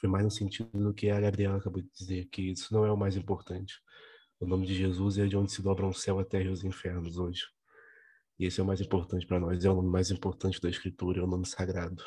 [0.02, 2.92] foi mais no sentido do que a Gabriela acabou de dizer, que isso não é
[2.92, 3.76] o mais importante.
[4.44, 6.66] O nome de Jesus é de onde se dobram o céu, a terra e os
[6.66, 7.44] infernos hoje.
[8.38, 11.22] E esse é o mais importante para nós, é o nome mais importante da Escritura,
[11.22, 12.04] é o nome sagrado.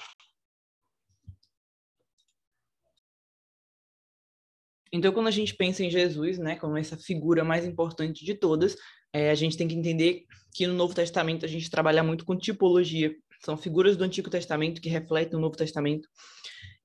[4.92, 8.76] Então, quando a gente pensa em Jesus, né, como essa figura mais importante de todas,
[9.14, 12.36] é, a gente tem que entender que no Novo Testamento a gente trabalha muito com
[12.36, 13.16] tipologia.
[13.42, 16.06] São figuras do Antigo Testamento que refletem o Novo Testamento.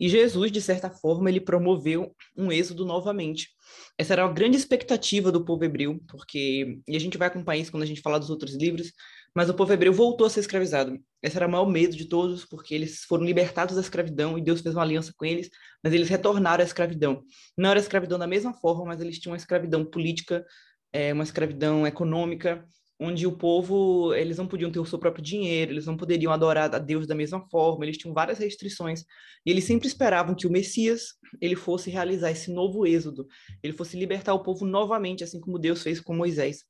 [0.02, 3.50] E Jesus, de certa forma, ele promoveu um êxodo novamente.
[3.96, 7.70] Essa era a grande expectativa do povo hebreu, porque, e a gente vai acompanhar isso
[7.70, 8.92] quando a gente falar dos outros livros,
[9.36, 10.98] mas o povo hebreu voltou a ser escravizado.
[11.22, 14.62] Esse era o maior medo de todos, porque eles foram libertados da escravidão e Deus
[14.62, 15.52] fez uma aliança com eles,
[15.84, 17.22] mas eles retornaram à escravidão.
[17.56, 20.44] Não era escravidão da mesma forma, mas eles tinham uma escravidão política,
[20.92, 22.66] é, uma escravidão econômica,
[23.04, 26.74] onde o povo, eles não podiam ter o seu próprio dinheiro, eles não poderiam adorar
[26.74, 29.04] a Deus da mesma forma, eles tinham várias restrições,
[29.44, 33.28] e eles sempre esperavam que o Messias, ele fosse realizar esse novo êxodo,
[33.64, 36.64] ele fosse libertar o povo novamente, assim como Deus fez com Moisés.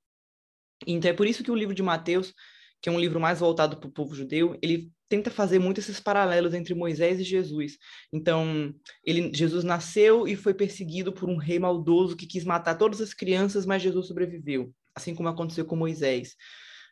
[0.87, 2.33] Então é por isso que o livro de Mateus,
[2.81, 5.99] que é um livro mais voltado para o povo judeu, ele tenta fazer muito esses
[5.99, 7.77] paralelos entre Moisés e Jesus.
[8.13, 13.01] Então, ele, Jesus nasceu e foi perseguido por um rei maldoso que quis matar todas
[13.01, 16.35] as crianças, mas Jesus sobreviveu, assim como aconteceu com Moisés.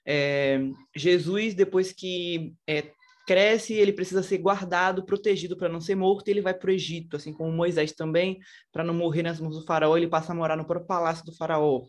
[0.05, 0.59] É,
[0.95, 2.91] Jesus, depois que é,
[3.29, 6.73] cresce, ele precisa ser guardado, protegido para não ser morto, e ele vai para o
[6.73, 8.39] Egito, assim como Moisés também,
[8.71, 11.35] para não morrer nas mãos do faraó, ele passa a morar no próprio palácio do
[11.35, 11.85] faraó.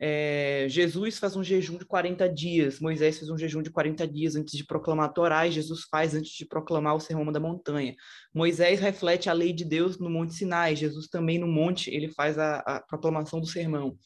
[0.00, 4.34] É, Jesus faz um jejum de 40 dias, Moisés fez um jejum de 40 dias
[4.34, 7.94] antes de proclamar a Torá, e Jesus faz antes de proclamar o Sermão da Montanha.
[8.34, 12.36] Moisés reflete a lei de Deus no Monte Sinai, Jesus também no monte, ele faz
[12.36, 13.96] a, a proclamação do sermão.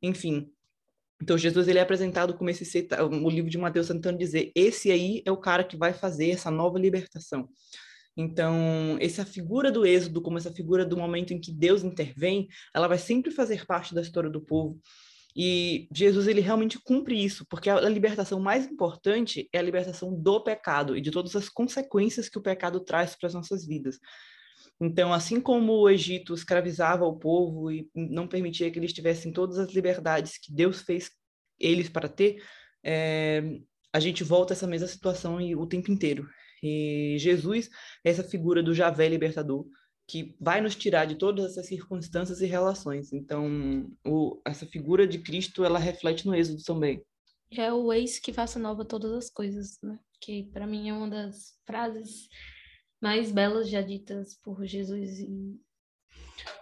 [0.00, 0.48] Enfim,
[1.20, 5.22] então Jesus ele é apresentado como esse, o livro de Mateus tentando dizer, esse aí
[5.24, 7.48] é o cara que vai fazer essa nova libertação.
[8.16, 12.88] Então, essa figura do êxodo, como essa figura do momento em que Deus intervém, ela
[12.88, 14.80] vai sempre fazer parte da história do povo.
[15.36, 20.42] E Jesus ele realmente cumpre isso, porque a libertação mais importante é a libertação do
[20.42, 24.00] pecado e de todas as consequências que o pecado traz para as nossas vidas.
[24.80, 29.58] Então, assim como o Egito escravizava o povo e não permitia que eles tivessem todas
[29.58, 31.10] as liberdades que Deus fez
[31.58, 32.40] eles para ter,
[32.84, 33.42] é,
[33.92, 36.28] a gente volta a essa mesma situação o tempo inteiro.
[36.62, 37.68] E Jesus
[38.04, 39.66] é essa figura do Javé libertador,
[40.06, 43.12] que vai nos tirar de todas essas circunstâncias e relações.
[43.12, 47.02] Então, o, essa figura de Cristo, ela reflete no Êxodo também.
[47.50, 49.98] É o ex que faça nova todas as coisas, né?
[50.20, 52.28] Que para mim é uma das frases
[53.00, 55.26] mais belas já ditas por Jesus.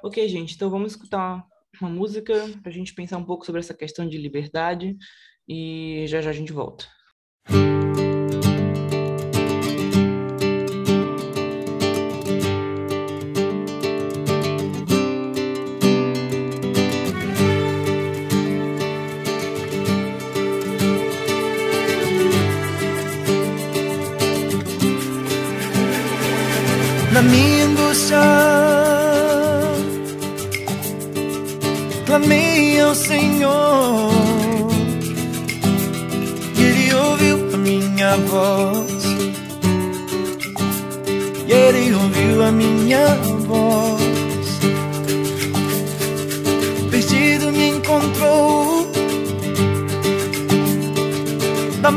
[0.03, 1.47] Ok, gente, então vamos escutar
[1.81, 4.97] uma música para a gente pensar um pouco sobre essa questão de liberdade
[5.49, 6.87] e já já a gente volta.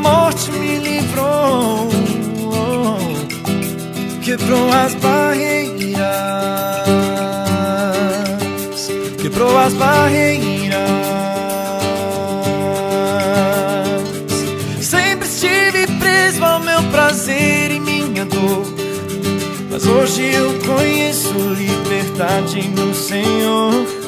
[0.09, 1.87] morte me livrou,
[4.23, 5.99] quebrou as barreiras,
[9.21, 10.79] quebrou as barreiras.
[14.81, 18.65] Sempre estive preso ao meu prazer e minha dor,
[19.69, 23.98] mas hoje eu conheço liberdade no Senhor.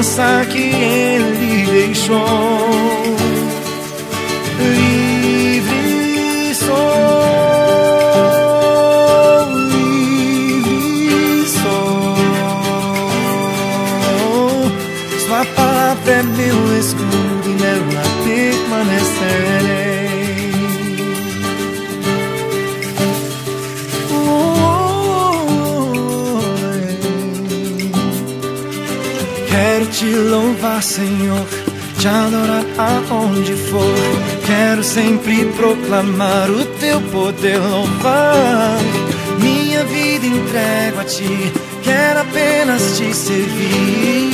[0.00, 3.03] Esperança que Ele deixou.
[30.80, 31.46] Senhor,
[31.98, 33.94] te adorar aonde for.
[34.46, 38.78] Quero sempre proclamar o teu poder, louvar.
[39.40, 44.33] Minha vida entrego a ti, quero apenas te servir.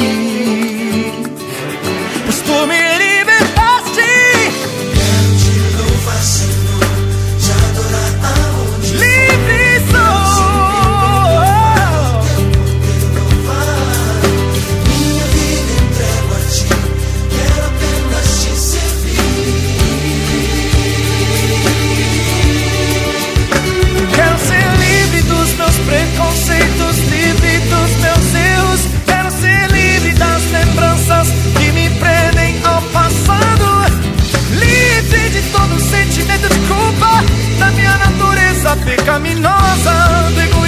[38.81, 39.93] Natureza pecaminosa,
[40.35, 40.60] do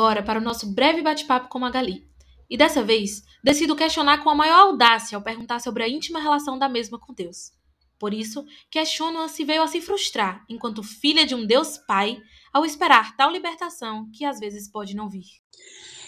[0.00, 2.08] agora para o nosso breve bate-papo com Magali.
[2.48, 6.58] E dessa vez, decido questionar com a maior audácia ao perguntar sobre a íntima relação
[6.58, 7.52] da mesma com Deus.
[7.98, 12.16] Por isso, questiono-a se veio a se frustrar, enquanto filha de um Deus Pai,
[12.50, 15.26] ao esperar tal libertação que às vezes pode não vir.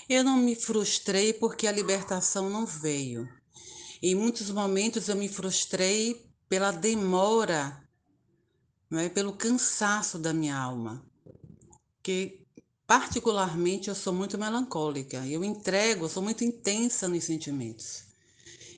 [0.09, 3.28] Eu não me frustrei porque a libertação não veio.
[4.02, 7.87] Em muitos momentos eu me frustrei pela demora,
[8.94, 9.11] é?
[9.11, 11.05] pelo cansaço da minha alma.
[12.02, 12.41] Que
[12.87, 18.05] particularmente eu sou muito melancólica, eu entrego, eu sou muito intensa nos sentimentos.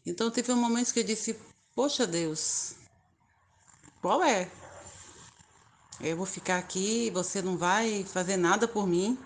[0.07, 1.39] Então teve um momento que eu disse:
[1.75, 2.75] "Poxa Deus,
[4.01, 4.51] qual é?
[6.01, 9.19] Eu vou ficar aqui, você não vai fazer nada por mim?"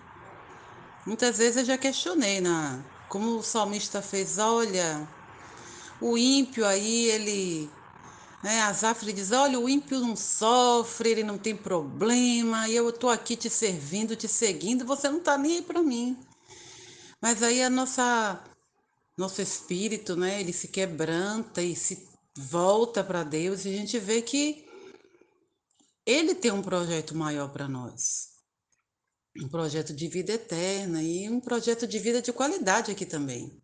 [1.05, 5.07] Muitas vezes eu já questionei na como o salmista fez, olha,
[5.99, 7.69] o ímpio aí, ele
[8.43, 12.89] né, Asaf ele diz: Olha, o ímpio não sofre, ele não tem problema, e eu
[12.89, 16.17] estou aqui te servindo, te seguindo, você não está nem aí para mim.
[17.21, 18.41] Mas aí a nossa,
[19.17, 24.21] nosso espírito, né, ele se quebranta e se volta para Deus, e a gente vê
[24.21, 24.65] que
[26.05, 28.29] Ele tem um projeto maior para nós.
[29.41, 33.61] Um projeto de vida eterna e um projeto de vida de qualidade aqui também.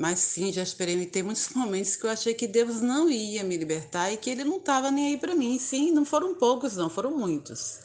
[0.00, 4.10] Mas sim, já experimentei muitos momentos que eu achei que Deus não ia me libertar
[4.10, 5.58] e que Ele não estava nem aí para mim.
[5.58, 7.80] Sim, não foram poucos, não, foram muitos.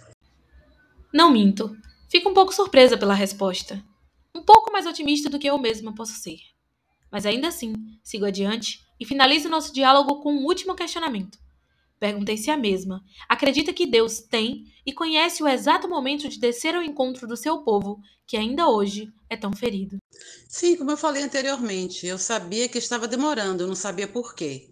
[1.14, 1.76] Não minto.
[2.10, 3.84] Fico um pouco surpresa pela resposta.
[4.34, 6.38] Um pouco mais otimista do que eu mesma posso ser.
[7.12, 11.38] Mas ainda assim, sigo adiante e finalizo nosso diálogo com um último questionamento.
[12.00, 16.84] Perguntei-se a mesma: acredita que Deus tem e conhece o exato momento de descer ao
[16.84, 19.98] encontro do seu povo, que ainda hoje é tão ferido?
[20.48, 24.70] Sim, como eu falei anteriormente, eu sabia que estava demorando, eu não sabia por quê.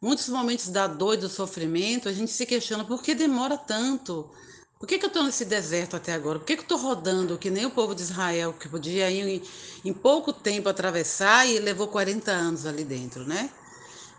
[0.00, 4.30] Muitos momentos da dor e do sofrimento, a gente se questiona por que demora tanto?
[4.78, 6.38] Por que, que eu estou nesse deserto até agora?
[6.38, 9.40] Por que, que eu estou rodando que nem o povo de Israel, que podia em,
[9.82, 13.50] em pouco tempo atravessar e levou 40 anos ali dentro, né?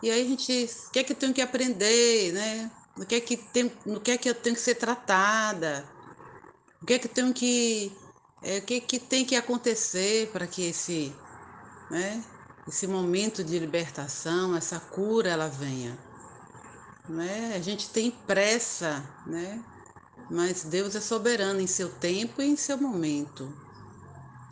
[0.05, 2.71] E aí a gente, o que é que eu tenho que aprender, né?
[2.95, 5.83] No que é que, tem, no que, é que eu tenho que ser tratada?
[6.79, 7.91] O que é que tenho que,
[8.43, 11.11] é, o que, é que tem que acontecer para que esse,
[11.89, 12.23] né?
[12.67, 15.97] Esse momento de libertação, essa cura, ela venha.
[17.09, 17.55] Né?
[17.55, 19.59] A gente tem pressa, né?
[20.29, 23.51] Mas Deus é soberano em seu tempo e em seu momento.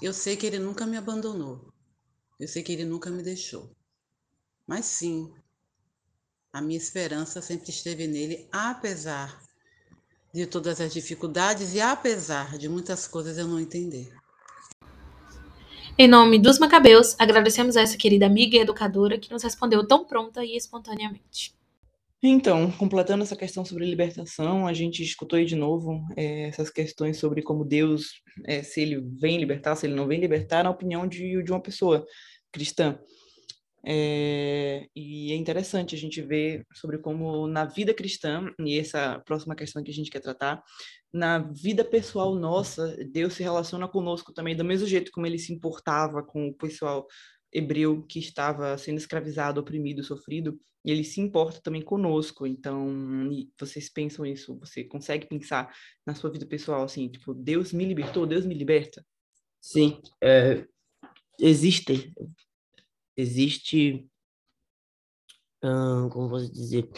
[0.02, 1.72] Eu sei que Ele nunca me abandonou.
[2.40, 3.70] Eu sei que Ele nunca me deixou.
[4.66, 5.32] Mas sim,
[6.54, 9.42] a minha esperança sempre esteve nele, apesar
[10.32, 14.14] de todas as dificuldades e apesar de muitas coisas eu não entender.
[15.98, 20.06] Em nome dos Macabeus, agradecemos a essa querida amiga e educadora que nos respondeu tão
[20.06, 21.56] pronta e espontaneamente.
[22.22, 27.18] Então, completando essa questão sobre libertação, a gente escutou aí de novo é, essas questões
[27.18, 31.08] sobre como Deus, é, se ele vem libertar, se ele não vem libertar, na opinião
[31.08, 32.06] de, de uma pessoa
[32.52, 32.98] cristã.
[33.86, 39.56] É, e é interessante a gente ver sobre como na vida cristã, e essa próxima
[39.56, 40.64] questão que a gente quer tratar,
[41.12, 45.54] na vida pessoal nossa, Deus se relaciona conosco também, do mesmo jeito como ele se
[45.54, 47.06] importava com o pessoal
[47.52, 52.48] hebreu que estava sendo escravizado, oprimido, sofrido, e ele se importa também conosco.
[52.48, 53.30] Então,
[53.60, 54.58] vocês pensam isso?
[54.60, 55.74] Você consegue pensar
[56.06, 59.06] na sua vida pessoal assim, tipo, Deus me libertou, Deus me liberta?
[59.62, 60.66] Sim, é,
[61.40, 62.14] existem
[63.16, 64.10] existe,
[66.12, 66.90] como posso dizer,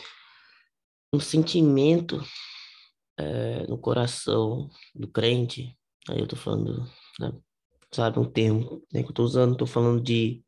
[1.13, 2.21] um sentimento
[3.17, 5.77] é, no coração do crente,
[6.09, 6.83] aí eu tô falando,
[7.19, 7.31] né,
[7.91, 10.43] sabe, um termo né, que eu tô usando, tô falando de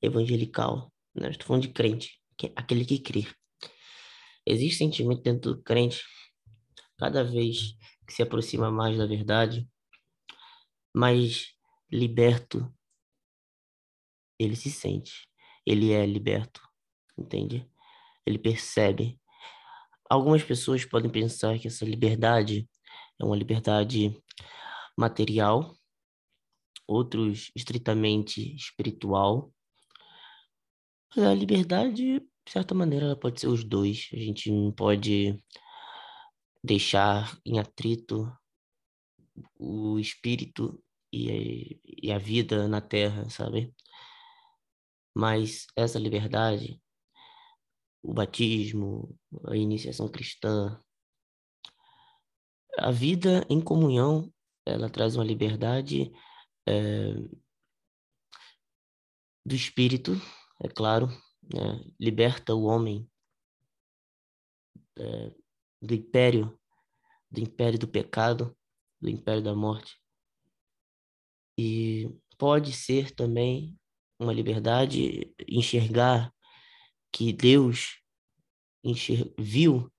[0.00, 3.26] evangelical, né, estou falando de crente, que é aquele que crê.
[4.46, 6.04] Existe sentimento dentro do crente,
[6.98, 7.74] cada vez
[8.06, 9.68] que se aproxima mais da verdade,
[10.94, 11.54] mais
[11.90, 12.72] liberto
[14.42, 15.28] ele se sente,
[15.66, 16.60] ele é liberto,
[17.18, 17.68] entende?
[18.26, 19.20] Ele percebe.
[20.08, 22.68] Algumas pessoas podem pensar que essa liberdade
[23.18, 24.20] é uma liberdade
[24.96, 25.74] material,
[26.86, 29.52] outros estritamente espiritual.
[31.14, 34.08] Mas a liberdade, de certa maneira, pode ser os dois.
[34.12, 35.42] A gente não pode
[36.62, 38.30] deixar em atrito
[39.58, 40.82] o espírito
[41.12, 43.74] e, e a vida na terra, sabe?
[45.14, 46.80] Mas essa liberdade,
[48.02, 50.80] o batismo, a iniciação cristã,
[52.78, 54.32] a vida em comunhão,
[54.66, 56.10] ela traz uma liberdade
[56.66, 57.14] é,
[59.44, 60.12] do espírito,
[60.62, 61.08] é claro,
[61.52, 61.84] né?
[62.00, 63.08] liberta o homem
[64.98, 65.34] é,
[65.80, 66.58] do império,
[67.30, 68.56] do império do pecado,
[69.00, 70.00] do império da morte.
[71.58, 72.08] E
[72.38, 73.78] pode ser também
[74.22, 76.32] uma liberdade, enxergar
[77.12, 77.98] que Deus
[78.82, 79.32] enxer...
[79.38, 79.90] viu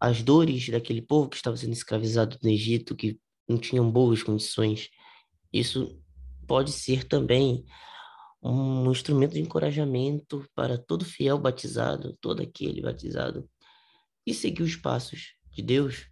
[0.00, 3.18] as dores daquele povo que estava sendo escravizado no Egito, que
[3.48, 4.90] não tinham boas condições.
[5.52, 5.98] Isso
[6.46, 7.64] pode ser também
[8.42, 13.48] um instrumento de encorajamento para todo fiel batizado, todo aquele batizado,
[14.26, 16.06] e seguir os passos de Deus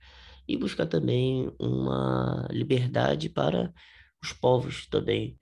[0.49, 3.73] e buscar também uma liberdade para
[4.23, 5.39] os povos também.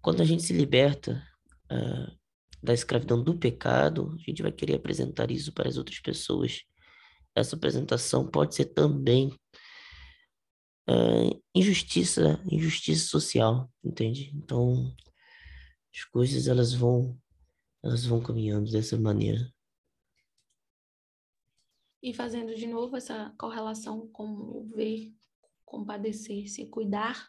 [0.00, 1.22] Quando a gente se liberta
[1.70, 2.18] uh,
[2.62, 6.62] da escravidão do pecado, a gente vai querer apresentar isso para as outras pessoas.
[7.34, 9.28] Essa apresentação pode ser também
[10.88, 14.32] uh, injustiça, injustiça social, entende?
[14.34, 14.94] Então,
[15.94, 17.18] as coisas elas vão,
[17.82, 19.52] elas vão caminhando dessa maneira.
[22.02, 25.12] E fazendo de novo essa correlação com ver,
[25.64, 27.28] compadecer, se cuidar,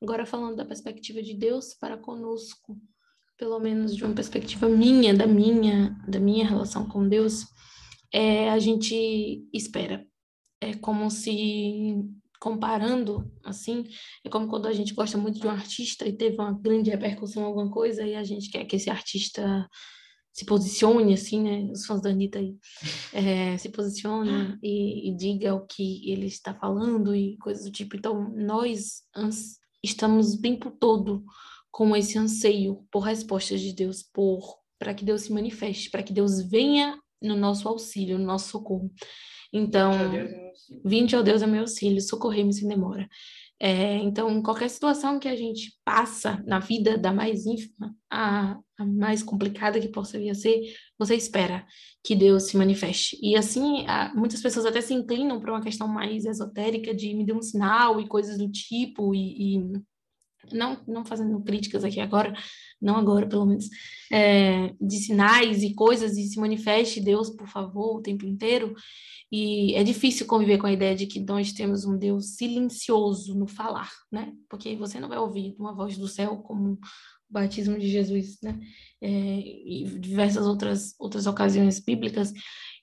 [0.00, 2.80] Agora, falando da perspectiva de Deus para conosco,
[3.36, 7.46] pelo menos de uma perspectiva minha, da minha, da minha relação com Deus,
[8.12, 10.06] é, a gente espera.
[10.60, 11.94] É como se,
[12.40, 13.84] comparando, assim,
[14.24, 17.44] é como quando a gente gosta muito de um artista e teve uma grande repercussão
[17.44, 19.68] alguma coisa e a gente quer que esse artista
[20.32, 21.68] se posicione, assim, né?
[21.72, 22.56] Os fãs da Anitta aí,
[23.12, 27.96] é, se posicione e, e, diga o que ele está falando e coisas do tipo.
[27.96, 29.02] Então, nós,
[29.82, 31.24] estamos o tempo todo
[31.70, 36.12] com esse anseio por respostas de Deus, por para que Deus se manifeste, para que
[36.12, 38.90] Deus venha no nosso auxílio, no nosso socorro.
[39.52, 39.92] Então,
[40.84, 43.08] vinde ao Deus é meu auxílio, socorrei-me sem demora.
[43.60, 49.20] É, então, qualquer situação que a gente passa na vida, da mais ínfima a, mais
[49.22, 50.60] complicada que possa vir a ser,
[50.96, 51.66] você espera
[52.04, 53.18] que Deus se manifeste.
[53.20, 53.84] E assim,
[54.14, 58.00] muitas pessoas até se inclinam para uma questão mais esotérica de me dê um sinal
[58.00, 59.82] e coisas do tipo, e, e
[60.52, 62.32] não, não fazendo críticas aqui agora,
[62.80, 63.68] não agora pelo menos,
[64.10, 68.74] é, de sinais e coisas, e se manifeste Deus, por favor, o tempo inteiro.
[69.30, 73.46] E é difícil conviver com a ideia de que nós temos um Deus silencioso no
[73.46, 74.32] falar, né?
[74.48, 76.78] Porque você não vai ouvir uma voz do céu como o
[77.28, 78.58] batismo de Jesus, né?
[79.02, 82.32] É, e diversas outras, outras ocasiões bíblicas,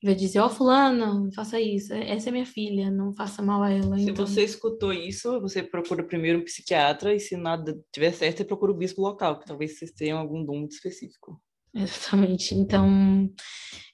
[0.06, 3.72] vai dizer, ó oh, fulano, faça isso, essa é minha filha, não faça mal a
[3.72, 3.98] ela.
[3.98, 4.26] Se então...
[4.26, 8.72] você escutou isso, você procura primeiro um psiquiatra e se nada tiver certo, você procura
[8.72, 11.42] o bispo local, que talvez vocês tenham algum dom específico.
[11.74, 12.56] Exatamente.
[12.56, 13.30] Então,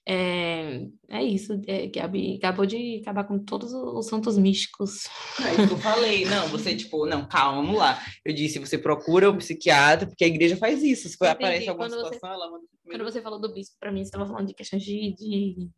[0.07, 1.59] é, é isso.
[1.65, 5.05] É, Gabi acabou de acabar com todos os santos místicos.
[5.39, 6.25] É isso que eu falei.
[6.25, 7.99] Não, você, tipo, não, calma, vamos lá.
[8.23, 11.09] Eu disse, você procura o psiquiatra, porque a igreja faz isso.
[11.09, 12.65] Se aparece alguma quando situação, você, ela manda...
[12.85, 15.69] Quando você falou do bispo, para mim, você estava falando de questões de, de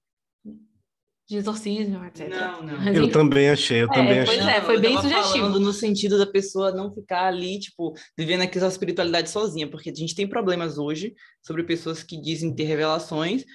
[1.27, 2.29] de exorcismo, etc.
[2.29, 2.77] Não, não.
[2.77, 4.37] Mas, eu também achei, eu é, também achei.
[4.37, 5.47] Pois é, foi bem sugestivo.
[5.59, 10.15] no sentido da pessoa não ficar ali, tipo, vivendo aquela espiritualidade sozinha, porque a gente
[10.15, 13.45] tem problemas hoje sobre pessoas que dizem ter revelações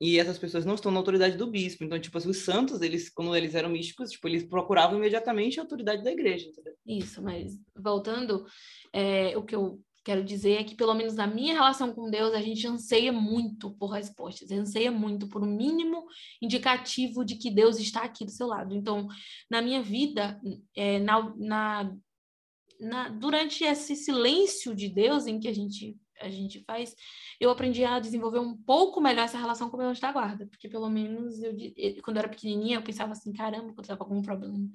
[0.00, 1.84] e essas pessoas não estão na autoridade do bispo.
[1.84, 5.62] Então, tipo, assim, os santos, eles, quando eles eram místicos, tipo, eles procuravam imediatamente a
[5.62, 6.72] autoridade da igreja, entendeu?
[6.86, 8.46] Isso, mas voltando,
[8.92, 12.32] é, o que eu quero dizer é que, pelo menos na minha relação com Deus,
[12.32, 16.06] a gente anseia muito por respostas, anseia muito por um mínimo
[16.40, 18.74] indicativo de que Deus está aqui do seu lado.
[18.74, 19.06] Então,
[19.50, 20.40] na minha vida,
[20.74, 21.94] é, na, na,
[22.80, 26.96] na, durante esse silêncio de Deus em que a gente, a gente faz,
[27.38, 30.46] eu aprendi a desenvolver um pouco melhor essa relação com o meu anjo da guarda,
[30.46, 31.52] porque pelo menos eu,
[32.02, 34.70] quando eu era pequenininha, eu pensava assim, caramba, quando eu estava com algum problema,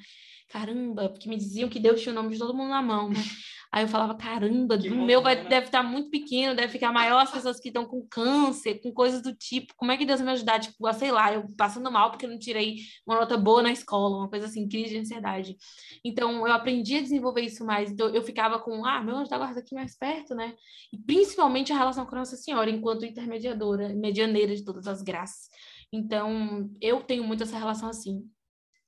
[0.48, 3.16] caramba, porque me diziam que Deus tinha o nome de todo mundo na mão, né?
[3.74, 5.50] Aí eu falava, caramba, o meu vai, né?
[5.50, 9.20] deve estar muito pequeno, deve ficar maior as pessoas que estão com câncer, com coisas
[9.20, 9.74] do tipo.
[9.76, 10.60] Como é que Deus vai me ajudar?
[10.60, 14.18] Tipo, sei lá, eu passando mal porque eu não tirei uma nota boa na escola,
[14.18, 15.58] uma coisa assim, crise de ansiedade.
[16.06, 17.90] Então, eu aprendi a desenvolver isso mais.
[17.90, 20.54] Então, eu ficava com, ah, meu anjo da guarda aqui mais perto, né?
[20.94, 25.50] E principalmente a relação com Nossa Senhora, enquanto intermediadora, medianeira de todas as graças.
[25.92, 28.24] Então, eu tenho muito essa relação assim.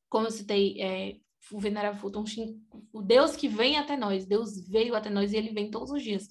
[0.07, 1.15] Como eu citei, é,
[1.51, 2.23] o venerável Fulton
[2.91, 6.01] o Deus que vem até nós, Deus veio até nós e ele vem todos os
[6.01, 6.27] dias.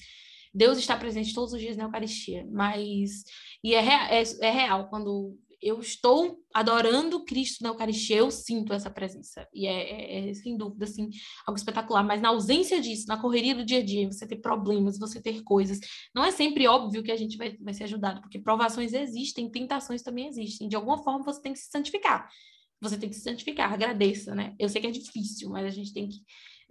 [0.53, 3.25] Deus está presente todos os dias na Eucaristia, mas
[3.63, 8.91] e é, é, é real quando eu estou adorando Cristo na Eucaristia, eu sinto essa
[8.91, 9.49] presença.
[9.53, 11.09] E é, é, é, sem dúvida, assim,
[11.47, 12.05] algo espetacular.
[12.05, 15.43] Mas na ausência disso, na correria do dia a dia, você ter problemas, você ter
[15.43, 15.81] coisas,
[16.15, 20.03] não é sempre óbvio que a gente vai, vai ser ajudado, porque provações existem, tentações
[20.03, 20.69] também existem.
[20.69, 22.29] De alguma forma, você tem que se santificar
[22.85, 24.55] você tem que se santificar, agradeça, né?
[24.59, 26.19] Eu sei que é difícil, mas a gente tem que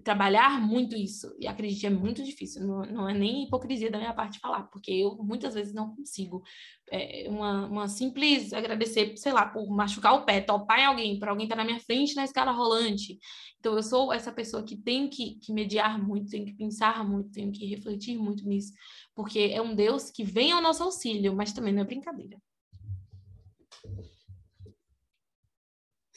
[0.04, 1.36] trabalhar muito isso.
[1.40, 2.66] E acredite, é muito difícil.
[2.66, 6.44] Não, não é nem hipocrisia da minha parte falar, porque eu muitas vezes não consigo.
[6.92, 11.30] É uma, uma simples agradecer, sei lá, por machucar o pé, topar em alguém, por
[11.30, 13.20] alguém estar tá na minha frente na escala rolante.
[13.60, 17.32] Então, eu sou essa pessoa que tem que, que mediar muito, tem que pensar muito,
[17.32, 18.74] tem que refletir muito nisso,
[19.16, 22.38] porque é um Deus que vem ao nosso auxílio, mas também não é brincadeira.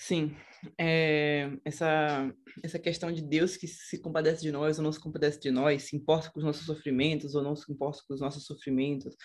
[0.07, 0.37] Sim,
[0.79, 2.33] é, essa,
[2.63, 5.83] essa questão de Deus que se compadece de nós ou não se compadece de nós,
[5.83, 9.17] se importa com os nossos sofrimentos ou não se importa com os nossos sofrimentos,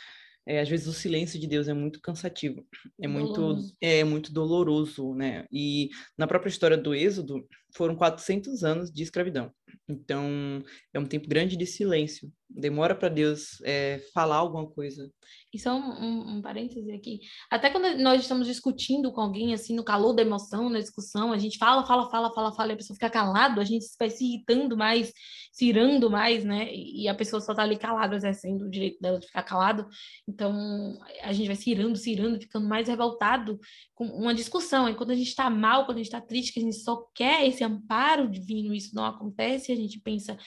[0.44, 2.66] é, às vezes o silêncio de Deus é muito cansativo,
[3.00, 5.46] é muito, é muito doloroso, né?
[5.52, 9.52] E na própria história do Êxodo, foram 400 anos de escravidão.
[9.88, 10.64] Então,
[10.94, 12.32] é um tempo grande de silêncio.
[12.50, 15.10] Demora para Deus é, falar alguma coisa.
[15.54, 17.22] E só um, um, um parêntese aqui.
[17.50, 21.38] Até quando nós estamos discutindo com alguém, assim, no calor da emoção, na discussão, a
[21.38, 24.26] gente fala, fala, fala, fala, fala, e a pessoa fica calado, a gente vai se
[24.26, 25.14] irritando mais,
[25.52, 26.70] se irando mais, né?
[26.74, 29.88] E a pessoa só tá ali calada, exercendo o direito dela de ficar calado.
[30.28, 33.60] Então, a gente vai se irando, se irando, ficando mais revoltado
[33.96, 34.90] com uma discussão.
[34.90, 37.06] E quando a gente tá mal, quando a gente tá triste, que a gente só
[37.16, 40.38] quer esse esse amparo divino, isso não acontece, a gente pensa,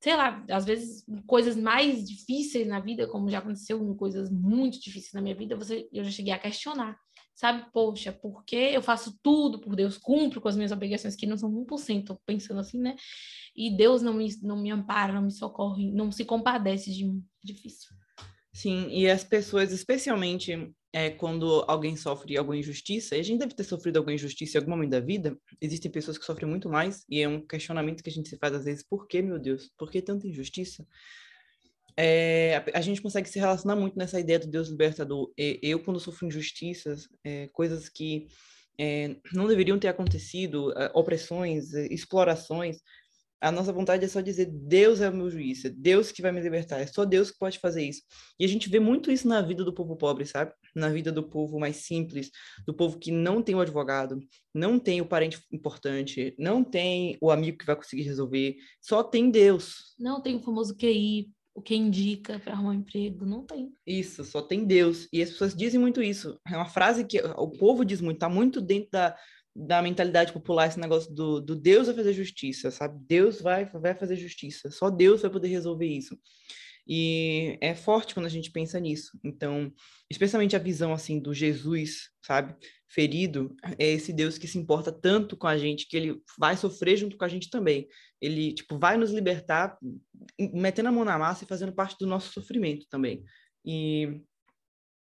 [0.00, 4.80] sei lá, às vezes coisas mais difíceis na vida, como já aconteceu com coisas muito
[4.80, 6.98] difíceis na minha vida, você, eu já cheguei a questionar,
[7.34, 7.66] sabe?
[7.72, 11.36] Poxa, por que eu faço tudo por Deus, cumpro com as minhas obrigações, que não
[11.36, 12.96] são 1%, pensando assim, né?
[13.54, 17.24] E Deus não me, não me ampara, não me socorre, não se compadece de mim.
[17.42, 17.90] É difícil.
[18.52, 23.52] Sim, e as pessoas, especialmente é, quando alguém sofre alguma injustiça, e a gente deve
[23.52, 27.04] ter sofrido alguma injustiça em algum momento da vida, existem pessoas que sofrem muito mais,
[27.10, 29.72] e é um questionamento que a gente se faz às vezes, por que, meu Deus?
[29.76, 30.86] Por que tanta injustiça?
[31.96, 35.32] É, a, a, gente consegue se relacionar muito nessa ideia do Deus libertador.
[35.36, 38.28] Eu, quando sofro injustiças, é, coisas que
[38.78, 42.78] é, não deveriam ter acontecido, é, opressões, é, explorações,
[43.40, 46.32] a nossa vontade é só dizer Deus é o meu juiz, é Deus que vai
[46.32, 48.02] me libertar, é só Deus que pode fazer isso.
[48.38, 50.52] E a gente vê muito isso na vida do povo pobre, sabe?
[50.74, 52.30] Na vida do povo mais simples,
[52.66, 54.18] do povo que não tem o advogado,
[54.54, 59.30] não tem o parente importante, não tem o amigo que vai conseguir resolver, só tem
[59.30, 59.94] Deus.
[59.98, 63.72] Não tem o famoso QI, o que indica para arrumar um emprego, não tem.
[63.86, 65.06] Isso, só tem Deus.
[65.12, 66.38] E as pessoas dizem muito isso.
[66.50, 69.16] É uma frase que o povo diz muito, tá muito dentro da,
[69.54, 72.98] da mentalidade popular esse negócio do, do Deus vai fazer justiça, sabe?
[73.06, 76.18] Deus vai, vai fazer justiça, só Deus vai poder resolver isso.
[76.86, 79.18] E é forte quando a gente pensa nisso.
[79.24, 79.72] Então,
[80.10, 82.54] especialmente a visão assim do Jesus, sabe,
[82.88, 86.96] ferido, é esse Deus que se importa tanto com a gente que ele vai sofrer
[86.96, 87.88] junto com a gente também.
[88.20, 89.78] Ele tipo vai nos libertar,
[90.38, 93.24] metendo a mão na massa e fazendo parte do nosso sofrimento também.
[93.64, 94.20] E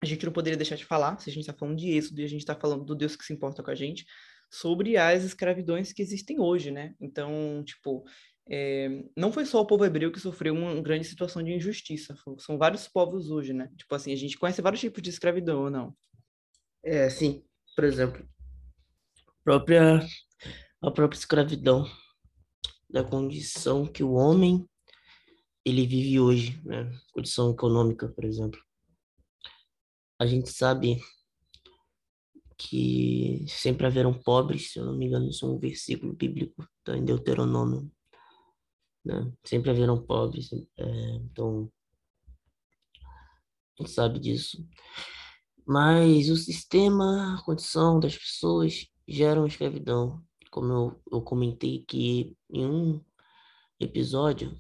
[0.02, 2.24] a gente não poderia deixar de falar, se a gente está falando de Êxodo e
[2.24, 4.06] a gente está falando do Deus que se importa com a gente,
[4.50, 6.96] sobre as escravidões que existem hoje, né?
[7.00, 8.04] Então, tipo,
[8.50, 12.58] é, não foi só o povo hebreu que sofreu uma grande situação de injustiça, são
[12.58, 13.70] vários povos hoje, né?
[13.78, 15.96] Tipo assim, a gente conhece vários tipos de escravidão, ou não?
[16.84, 17.44] É, sim.
[17.76, 18.28] Por exemplo,
[19.28, 20.00] a própria,
[20.82, 21.86] a própria escravidão
[22.90, 24.68] da condição que o homem
[25.64, 26.92] ele vive hoje, né?
[27.14, 28.60] Condição econômica, por exemplo.
[30.20, 31.00] A gente sabe
[32.60, 36.98] que sempre haverão pobres, se eu não me engano, isso é um versículo bíblico, está
[36.98, 37.90] em Deuteronômio.
[39.04, 39.32] Né?
[39.46, 41.72] Sempre haverão pobres, é, então
[43.80, 44.68] a gente sabe disso.
[45.66, 50.22] Mas o sistema, a condição das pessoas geram escravidão.
[50.52, 53.02] Como eu, eu comentei que em um
[53.80, 54.60] episódio,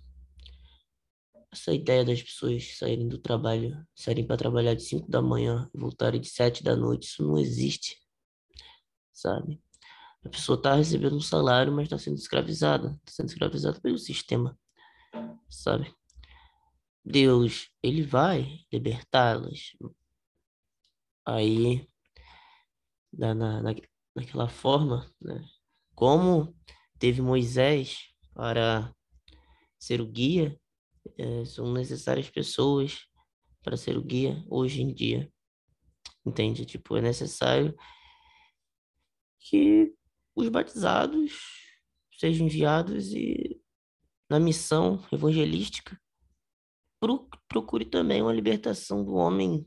[1.52, 5.80] essa ideia das pessoas saírem do trabalho, saírem para trabalhar de 5 da manhã e
[5.80, 7.98] voltarem de 7 da noite, isso não existe,
[9.12, 9.62] sabe?
[10.24, 14.58] A pessoa está recebendo um salário, mas está sendo escravizada, está sendo escravizada pelo sistema,
[15.50, 15.94] sabe?
[17.04, 19.76] Deus, ele vai libertá-las.
[21.26, 21.88] Aí,
[23.12, 23.62] na, na,
[24.16, 25.44] naquela forma, né?
[25.96, 26.56] Como
[27.00, 28.94] teve Moisés para
[29.80, 30.60] ser o guia
[31.20, 33.06] é, são necessárias pessoas
[33.62, 35.32] para ser o guia hoje em dia.
[36.26, 36.66] Entende?
[36.66, 37.76] Tipo, é necessário
[39.40, 39.94] que
[40.36, 41.34] os batizados
[42.18, 43.62] sejam enviados e
[44.30, 46.00] na missão evangelística
[47.48, 49.66] procure também uma libertação do homem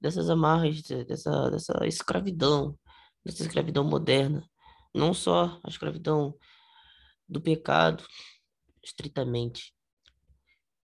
[0.00, 2.76] dessas amarras, dessa, dessa escravidão,
[3.24, 4.44] dessa escravidão moderna.
[4.94, 6.36] Não só a escravidão
[7.28, 8.04] do pecado,
[8.82, 9.72] estritamente,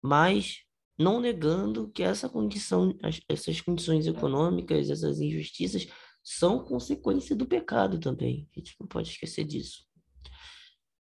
[0.04, 0.58] mas
[0.98, 2.94] não negando que essa condição,
[3.26, 5.88] essas condições econômicas, essas injustiças
[6.22, 8.46] são consequência do pecado também.
[8.54, 9.86] A gente não pode esquecer disso.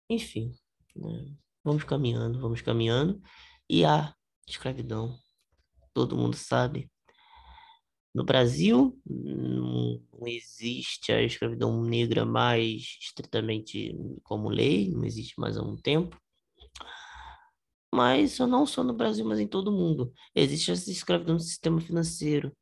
[0.09, 0.55] Enfim,
[0.94, 1.34] né?
[1.64, 3.20] vamos caminhando, vamos caminhando.
[3.68, 4.14] E a
[4.48, 5.18] escravidão,
[5.92, 6.88] todo mundo sabe.
[8.14, 15.62] No Brasil, não existe a escravidão negra mais estritamente como lei, não existe mais há
[15.62, 16.21] um tempo
[17.93, 20.12] mas não só no Brasil, mas em todo o mundo.
[20.34, 22.57] Existe essa escravidão do sistema financeiro,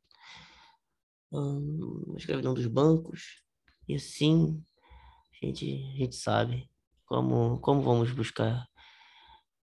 [1.33, 3.41] a escravidão dos bancos,
[3.87, 4.61] e assim
[5.41, 6.69] a gente, a gente sabe
[7.05, 8.67] como, como vamos buscar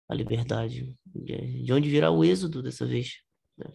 [0.09, 3.23] a liberdade, de onde virá o êxodo dessa vez.
[3.59, 3.71] Né?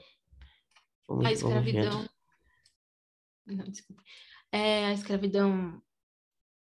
[1.08, 2.10] Vamos, a escravidão.
[3.46, 4.02] Não, desculpa.
[4.52, 5.82] É, a escravidão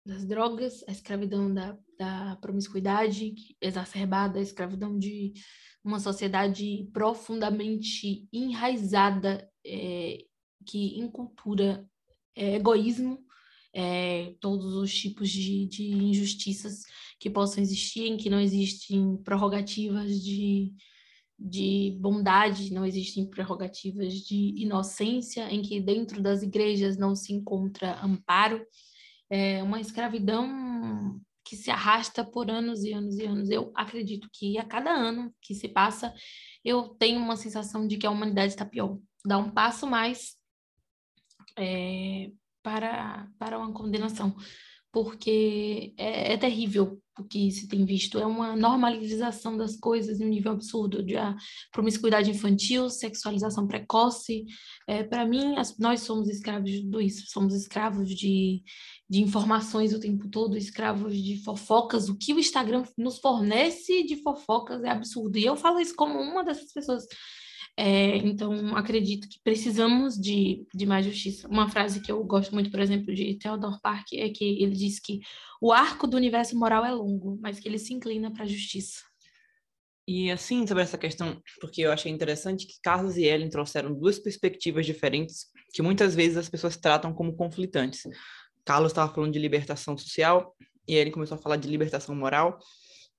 [0.09, 5.33] das drogas, a escravidão da, da promiscuidade exacerbada, a escravidão de
[5.83, 10.25] uma sociedade profundamente enraizada, é,
[10.65, 11.87] que em cultura
[12.35, 13.19] é egoísmo,
[13.71, 16.81] é, todos os tipos de, de injustiças
[17.19, 20.73] que possam existir, em que não existem prerrogativas de,
[21.37, 28.03] de bondade, não existem prerrogativas de inocência, em que dentro das igrejas não se encontra
[28.03, 28.65] amparo,
[29.29, 33.49] é uma escravidão que se arrasta por anos e anos e anos.
[33.49, 36.13] Eu acredito que a cada ano que se passa,
[36.63, 38.97] eu tenho uma sensação de que a humanidade está pior.
[39.25, 40.35] Dá um passo mais
[41.57, 44.35] é, para, para uma condenação.
[44.91, 48.17] Porque é, é terrível o que se tem visto.
[48.17, 51.35] É uma normalização das coisas em um nível absurdo, de a
[51.71, 54.45] promiscuidade infantil, sexualização precoce.
[54.87, 58.63] É, Para mim, as, nós somos escravos de isso, somos escravos de,
[59.09, 62.09] de informações o tempo todo, escravos de fofocas.
[62.09, 65.37] O que o Instagram nos fornece de fofocas é absurdo.
[65.37, 67.05] E eu falo isso como uma dessas pessoas
[67.81, 71.47] é, então, acredito que precisamos de, de mais justiça.
[71.47, 74.99] Uma frase que eu gosto muito, por exemplo, de Theodore Park é que ele diz
[74.99, 75.21] que
[75.61, 78.99] o arco do universo moral é longo, mas que ele se inclina para a justiça.
[80.05, 84.19] E assim, sobre essa questão, porque eu achei interessante que Carlos e Ellen trouxeram duas
[84.19, 88.01] perspectivas diferentes que muitas vezes as pessoas tratam como conflitantes.
[88.65, 90.53] Carlos estava falando de libertação social
[90.85, 92.59] e Ellen começou a falar de libertação moral.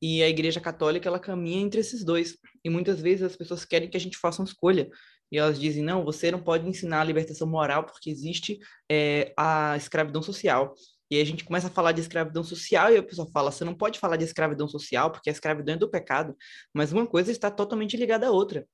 [0.03, 2.37] E a Igreja Católica, ela caminha entre esses dois.
[2.65, 4.89] E muitas vezes as pessoas querem que a gente faça uma escolha.
[5.33, 8.59] E elas dizem, não, você não pode ensinar a libertação moral porque existe
[8.91, 10.75] é, a escravidão social.
[11.11, 13.75] E a gente começa a falar de escravidão social e a pessoa fala, você não
[13.75, 16.37] pode falar de escravidão social porque a escravidão é do pecado.
[16.73, 18.67] Mas uma coisa está totalmente ligada à outra.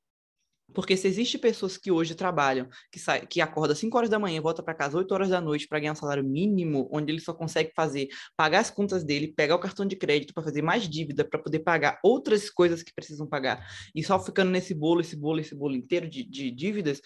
[0.74, 4.40] Porque se existe pessoas que hoje trabalham, que sai, que acorda 5 horas da manhã,
[4.40, 7.32] volta para casa 8 horas da noite para ganhar um salário mínimo, onde ele só
[7.32, 11.24] consegue fazer, pagar as contas dele, pegar o cartão de crédito para fazer mais dívida,
[11.24, 13.64] para poder pagar outras coisas que precisam pagar,
[13.94, 17.00] e só ficando nesse bolo, esse bolo, esse bolo inteiro de, de dívidas,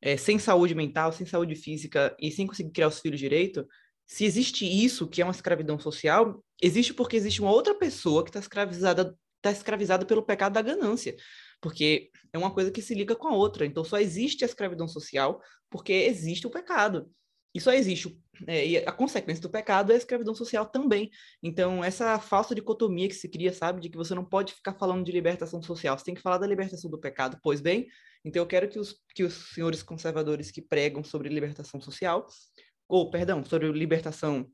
[0.00, 3.66] é, sem saúde mental, sem saúde física e sem conseguir criar os filhos direito,
[4.06, 8.30] se existe isso, que é uma escravidão social, existe porque existe uma outra pessoa que
[8.30, 11.16] está escravizada, está escravizada pelo pecado da ganância
[11.60, 13.66] porque é uma coisa que se liga com a outra.
[13.66, 15.40] Então, só existe a escravidão social
[15.70, 17.10] porque existe o pecado.
[17.54, 18.14] E só existe.
[18.46, 21.10] É, e a consequência do pecado é a escravidão social também.
[21.42, 25.04] Então, essa falsa dicotomia que se cria, sabe, de que você não pode ficar falando
[25.04, 27.38] de libertação social, você tem que falar da libertação do pecado.
[27.42, 27.88] Pois bem,
[28.22, 32.26] então eu quero que os, que os senhores conservadores que pregam sobre libertação social,
[32.86, 34.46] ou, perdão, sobre libertação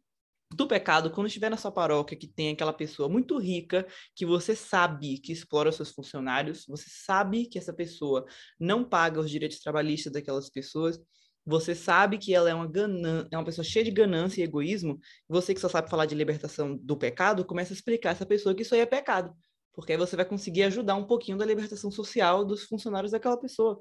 [0.55, 4.55] do pecado quando estiver na sua paróquia que tem aquela pessoa muito rica que você
[4.55, 8.25] sabe que explora seus funcionários, você sabe que essa pessoa
[8.59, 11.01] não paga os direitos trabalhistas daquelas pessoas,
[11.45, 14.99] você sabe que ela é uma ganan é uma pessoa cheia de ganância e egoísmo,
[15.29, 18.55] você que só sabe falar de libertação do pecado, começa a explicar a essa pessoa
[18.55, 19.35] que isso aí é pecado,
[19.73, 23.81] porque aí você vai conseguir ajudar um pouquinho da libertação social dos funcionários daquela pessoa.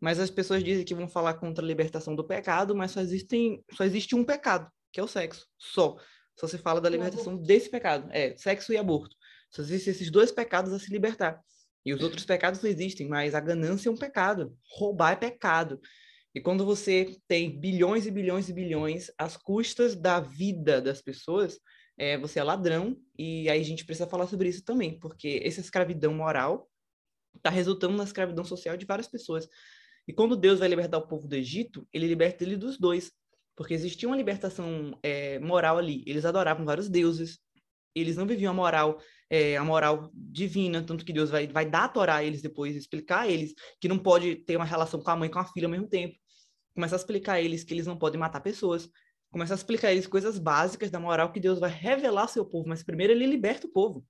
[0.00, 3.62] Mas as pessoas dizem que vão falar contra a libertação do pecado, mas só, existem,
[3.72, 5.98] só existe um pecado, que é o sexo, só.
[6.34, 9.14] Só se fala da libertação desse pecado, é, sexo e aborto.
[9.50, 11.38] Só existem esses dois pecados a se libertar.
[11.84, 15.78] E os outros pecados não existem, mas a ganância é um pecado, roubar é pecado.
[16.34, 21.60] E quando você tem bilhões e bilhões e bilhões às custas da vida das pessoas,
[21.98, 25.60] é, você é ladrão, e aí a gente precisa falar sobre isso também, porque essa
[25.60, 26.70] escravidão moral
[27.34, 29.46] está resultando na escravidão social de várias pessoas.
[30.08, 33.12] E quando Deus vai libertar o povo do Egito, ele liberta ele dos dois,
[33.56, 36.04] porque existia uma libertação é, moral ali.
[36.06, 37.38] Eles adoravam vários deuses,
[37.94, 39.00] eles não viviam a moral,
[39.30, 42.76] é, a moral divina, tanto que Deus vai, vai dar a Torá a eles depois,
[42.76, 45.44] explicar a eles que não pode ter uma relação com a mãe e com a
[45.46, 46.14] filha ao mesmo tempo.
[46.74, 48.88] Começar a explicar a eles que eles não podem matar pessoas.
[49.30, 52.44] Começar a explicar a eles coisas básicas da moral que Deus vai revelar ao seu
[52.44, 54.04] povo, mas primeiro ele liberta o povo.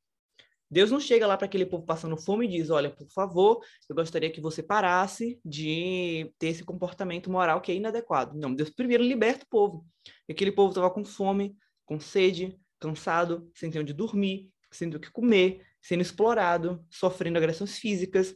[0.71, 3.95] Deus não chega lá para aquele povo passando fome e diz: Olha, por favor, eu
[3.95, 8.37] gostaria que você parasse de ter esse comportamento moral que é inadequado.
[8.37, 9.87] Não, Deus primeiro liberta o povo.
[10.29, 14.97] E aquele povo estava com fome, com sede, cansado, sem ter onde dormir, sem ter
[14.97, 18.35] o que comer, sendo explorado, sofrendo agressões físicas.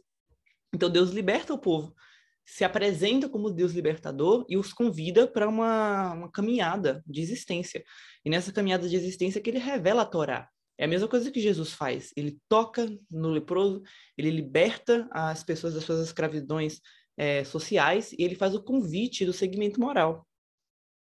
[0.73, 1.93] Então Deus liberta o povo,
[2.45, 7.83] se apresenta como Deus libertador e os convida para uma, uma caminhada de existência.
[8.23, 10.49] E nessa caminhada de existência que ele revela a Torá.
[10.81, 12.11] É a mesma coisa que Jesus faz.
[12.17, 13.83] Ele toca no leproso,
[14.17, 16.81] ele liberta as pessoas das suas escravidões
[17.15, 20.27] é, sociais e ele faz o convite do segmento moral.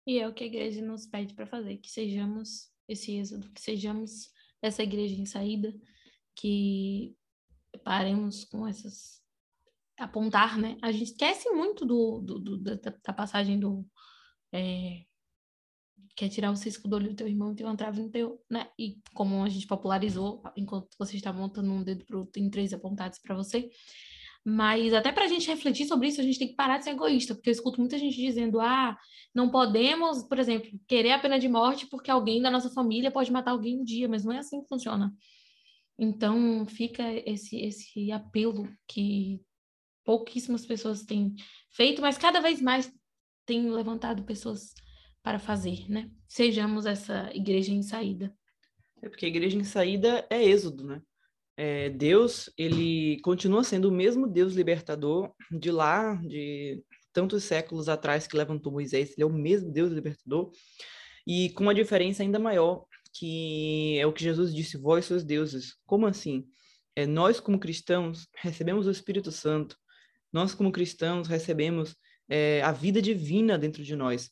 [0.05, 3.61] E é o que a igreja nos pede para fazer, que sejamos esse êxodo, que
[3.61, 4.29] sejamos
[4.61, 5.73] essa igreja em saída,
[6.35, 7.15] que
[7.81, 9.21] paremos com essas
[9.97, 10.77] apontar, né?
[10.81, 13.85] A gente esquece muito do, do, do da, da, passagem do
[14.51, 15.05] é,
[16.19, 18.43] quer tirar o cisco do olho do teu irmão e tem uma trave no teu,
[18.49, 18.67] né?
[18.77, 23.19] E como a gente popularizou, enquanto você está montando um dedo pro tem três apontados
[23.19, 23.69] para você.
[24.45, 26.89] Mas até para a gente refletir sobre isso, a gente tem que parar de ser
[26.89, 28.97] egoísta, porque eu escuto muita gente dizendo: ah,
[29.33, 33.31] não podemos, por exemplo, querer a pena de morte porque alguém da nossa família pode
[33.31, 35.13] matar alguém um dia, mas não é assim que funciona.
[35.97, 39.39] Então fica esse, esse apelo que
[40.03, 41.33] pouquíssimas pessoas têm
[41.71, 42.91] feito, mas cada vez mais
[43.45, 44.73] tem levantado pessoas
[45.23, 46.09] para fazer, né?
[46.27, 48.33] Sejamos essa igreja em saída.
[49.01, 51.01] É porque a igreja em saída é êxodo, né?
[51.57, 58.27] É, Deus, ele continua sendo o mesmo Deus libertador de lá, de tantos séculos atrás
[58.27, 60.51] que levantou Moisés, ele é o mesmo Deus libertador.
[61.27, 65.75] e com uma diferença ainda maior, que é o que Jesus disse: vós sois deuses.
[65.85, 66.45] Como assim?
[66.95, 69.77] É, nós, como cristãos, recebemos o Espírito Santo,
[70.31, 71.95] nós, como cristãos, recebemos
[72.29, 74.29] é, a vida divina dentro de nós.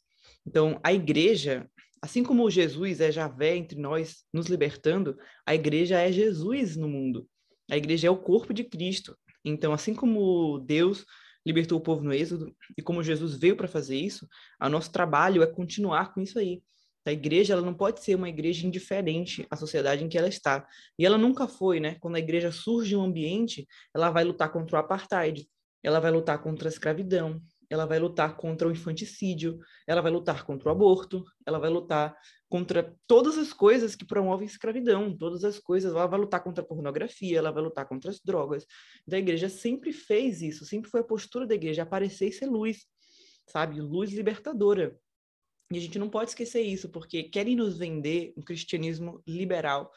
[0.47, 1.69] Então, a igreja,
[2.01, 7.27] assim como Jesus é Javé entre nós, nos libertando, a igreja é Jesus no mundo.
[7.69, 9.13] A igreja é o corpo de Cristo.
[9.43, 11.05] Então, assim como Deus
[11.45, 14.25] libertou o povo no Êxodo e como Jesus veio para fazer isso,
[14.61, 16.61] o nosso trabalho é continuar com isso aí.
[17.05, 20.65] A igreja ela não pode ser uma igreja indiferente à sociedade em que ela está.
[20.97, 21.97] E ela nunca foi, né?
[21.99, 25.45] Quando a igreja surge em um ambiente, ela vai lutar contra o apartheid,
[25.83, 30.45] ela vai lutar contra a escravidão, ela vai lutar contra o infanticídio, ela vai lutar
[30.45, 32.15] contra o aborto, ela vai lutar
[32.49, 36.67] contra todas as coisas que promovem escravidão, todas as coisas, ela vai lutar contra a
[36.67, 38.65] pornografia, ela vai lutar contra as drogas.
[39.05, 42.85] Da igreja sempre fez isso, sempre foi a postura da igreja aparecer e ser luz,
[43.47, 43.81] sabe?
[43.81, 44.97] Luz libertadora.
[45.71, 49.91] E a gente não pode esquecer isso, porque querem nos vender um cristianismo liberal.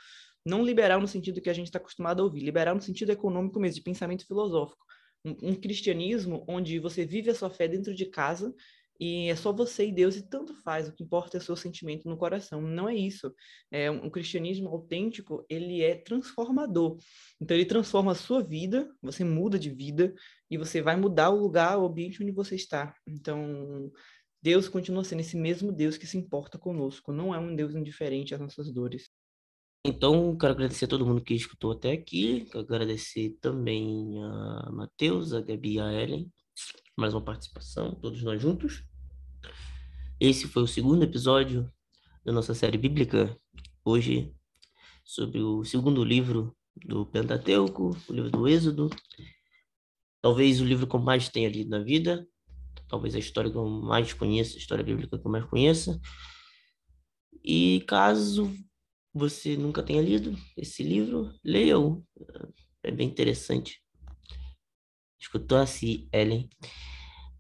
[0.45, 3.61] Não liberal no sentido que a gente está acostumado a ouvir, liberal no sentido econômico
[3.61, 4.85] mesmo, de pensamento filosófico.
[5.25, 8.55] Um, um cristianismo onde você vive a sua fé dentro de casa
[9.01, 11.57] e é só você e Deus e tanto faz, o que importa é o seu
[11.57, 12.61] sentimento no coração.
[12.61, 13.35] Não é isso.
[13.71, 16.99] É um, um cristianismo autêntico, ele é transformador.
[17.41, 20.15] Então ele transforma a sua vida, você muda de vida
[20.51, 22.95] e você vai mudar o lugar, o ambiente onde você está.
[23.07, 23.91] Então,
[24.43, 28.35] Deus continua sendo esse mesmo Deus que se importa conosco, não é um Deus indiferente
[28.35, 29.10] às nossas dores.
[29.83, 32.45] Então, quero agradecer a todo mundo que escutou até aqui.
[32.53, 36.31] Quero agradecer também a Matheus, a Gabi e a Ellen.
[36.95, 38.85] Mais uma participação, todos nós juntos.
[40.21, 41.73] Esse foi o segundo episódio
[42.23, 43.35] da nossa série bíblica.
[43.83, 44.35] Hoje,
[45.03, 46.55] sobre o segundo livro
[46.85, 48.91] do Pentateuco, o livro do Êxodo.
[50.21, 52.29] Talvez o livro que eu mais tenha lido na vida,
[52.87, 55.99] talvez a história que eu mais conheça, a história bíblica que eu mais conheça.
[57.43, 58.55] E caso
[59.13, 62.05] você nunca tenha lido esse livro, leia-o.
[62.83, 63.83] É bem interessante.
[65.21, 66.49] Escutou assim, Ellen?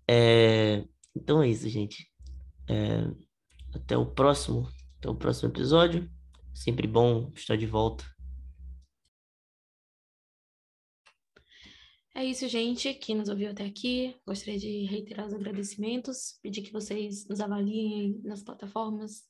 [0.08, 0.84] É...
[1.14, 2.10] Então é isso, gente.
[2.68, 3.02] É...
[3.74, 4.68] Até o próximo,
[4.98, 6.10] até o próximo episódio.
[6.52, 8.04] Sempre bom estar de volta.
[12.14, 12.92] É isso, gente.
[12.94, 18.20] Quem nos ouviu até aqui, gostaria de reiterar os agradecimentos, pedir que vocês nos avaliem
[18.24, 19.29] nas plataformas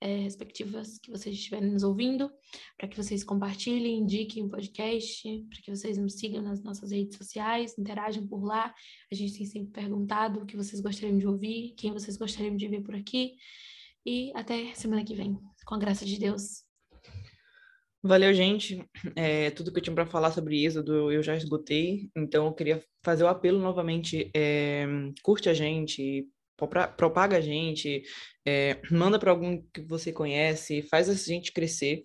[0.00, 2.30] é, respectivas que vocês estiverem nos ouvindo,
[2.76, 7.16] para que vocês compartilhem, indiquem o podcast, para que vocês nos sigam nas nossas redes
[7.16, 8.74] sociais, interajam por lá.
[9.10, 12.68] A gente tem sempre perguntado o que vocês gostariam de ouvir, quem vocês gostariam de
[12.68, 13.34] ver por aqui.
[14.06, 15.36] E até semana que vem,
[15.66, 16.64] com a graça de Deus.
[18.02, 18.82] Valeu, gente.
[19.16, 22.82] É, tudo que eu tinha para falar sobre Êxodo eu já esgotei, então eu queria
[23.02, 24.30] fazer o apelo novamente.
[24.34, 24.86] É,
[25.22, 26.26] curte a gente,
[26.96, 28.02] propaga a gente,
[28.44, 32.02] é, manda para algum que você conhece, faz a gente crescer.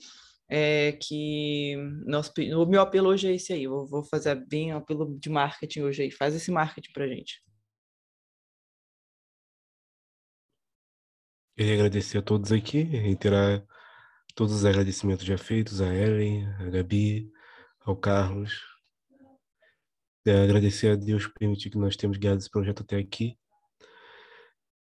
[0.50, 1.76] É, que
[2.06, 3.64] nosso, o meu apelo hoje é esse aí.
[3.64, 6.12] Eu vou fazer bem o apelo de marketing hoje aí.
[6.12, 7.42] Faz esse marketing para gente.
[11.56, 13.66] Queria agradecer a todos aqui, reiterar
[14.36, 17.32] todos os agradecimentos já feitos a Ellen, a Gabi,
[17.80, 18.60] ao Carlos.
[20.26, 23.38] É, agradecer a Deus por permitir que nós temos guiado esse projeto até aqui.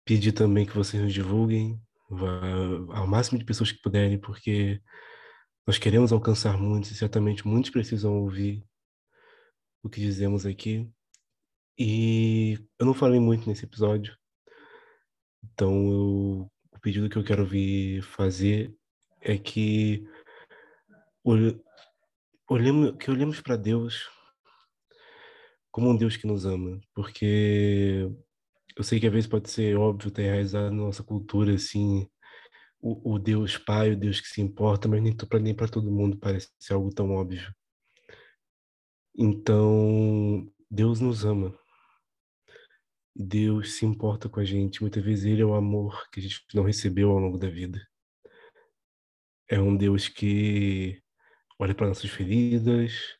[0.08, 1.78] Pedir também que vocês nos divulguem
[2.94, 4.80] ao máximo de pessoas que puderem, porque
[5.66, 8.64] nós queremos alcançar muitos e certamente muitos precisam ouvir
[9.82, 10.90] o que dizemos aqui.
[11.78, 14.16] E eu não falei muito nesse episódio,
[15.44, 18.74] então eu, o pedido que eu quero vir fazer
[19.20, 20.08] é que
[22.48, 24.08] olhemos, que olhemos para Deus
[25.70, 28.10] como um Deus que nos ama, porque
[28.78, 32.08] eu sei que às vezes pode ser óbvio ter enraizado na nossa cultura assim
[32.80, 35.90] o, o Deus Pai, o Deus que se importa, mas nem para nem para todo
[35.90, 37.52] mundo parece ser algo tão óbvio.
[39.16, 41.58] Então Deus nos ama.
[43.14, 44.80] Deus se importa com a gente.
[44.80, 47.80] Muitas vezes Ele é o amor que a gente não recebeu ao longo da vida
[49.48, 51.02] é um Deus que
[51.58, 53.16] olha para nossas feridas,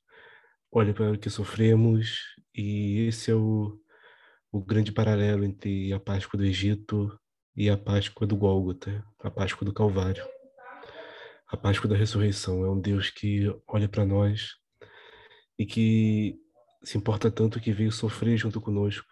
[0.70, 3.80] olha para o que sofremos, e esse é o,
[4.51, 7.18] o grande paralelo entre a Páscoa do Egito
[7.55, 10.24] e a Páscoa do Gólgota, a Páscoa do Calvário.
[11.46, 14.55] A Páscoa da ressurreição é um Deus que olha para nós
[15.59, 16.38] e que
[16.82, 19.09] se importa tanto que veio sofrer junto conosco.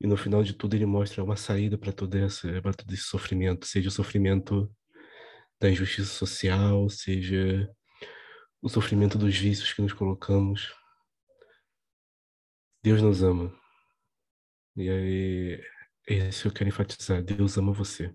[0.00, 2.48] E no final de tudo ele mostra uma saída para todo, esse,
[2.98, 4.70] sofrimento, seja o sofrimento
[5.60, 7.68] da injustiça social, seja
[8.60, 10.74] o sofrimento dos vícios que nos colocamos.
[12.82, 13.65] Deus nos ama.
[14.76, 15.64] E aí,
[16.06, 17.22] é isso que eu quero enfatizar.
[17.22, 18.12] Deus ama você.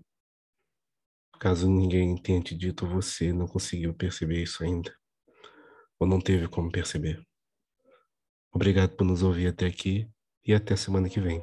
[1.40, 4.94] Caso ninguém tenha te dito, você não conseguiu perceber isso ainda.
[5.98, 7.20] Ou não teve como perceber.
[8.52, 10.08] Obrigado por nos ouvir até aqui
[10.46, 11.42] e até semana que vem.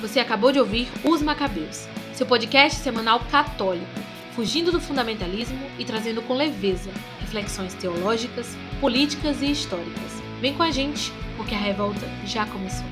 [0.00, 3.86] Você acabou de ouvir Os Macabeus, seu podcast semanal católico,
[4.34, 6.90] fugindo do fundamentalismo e trazendo com leveza
[7.20, 8.48] reflexões teológicas,
[8.80, 10.23] políticas e históricas.
[10.44, 12.84] Vem com a gente, porque a revolta já começou.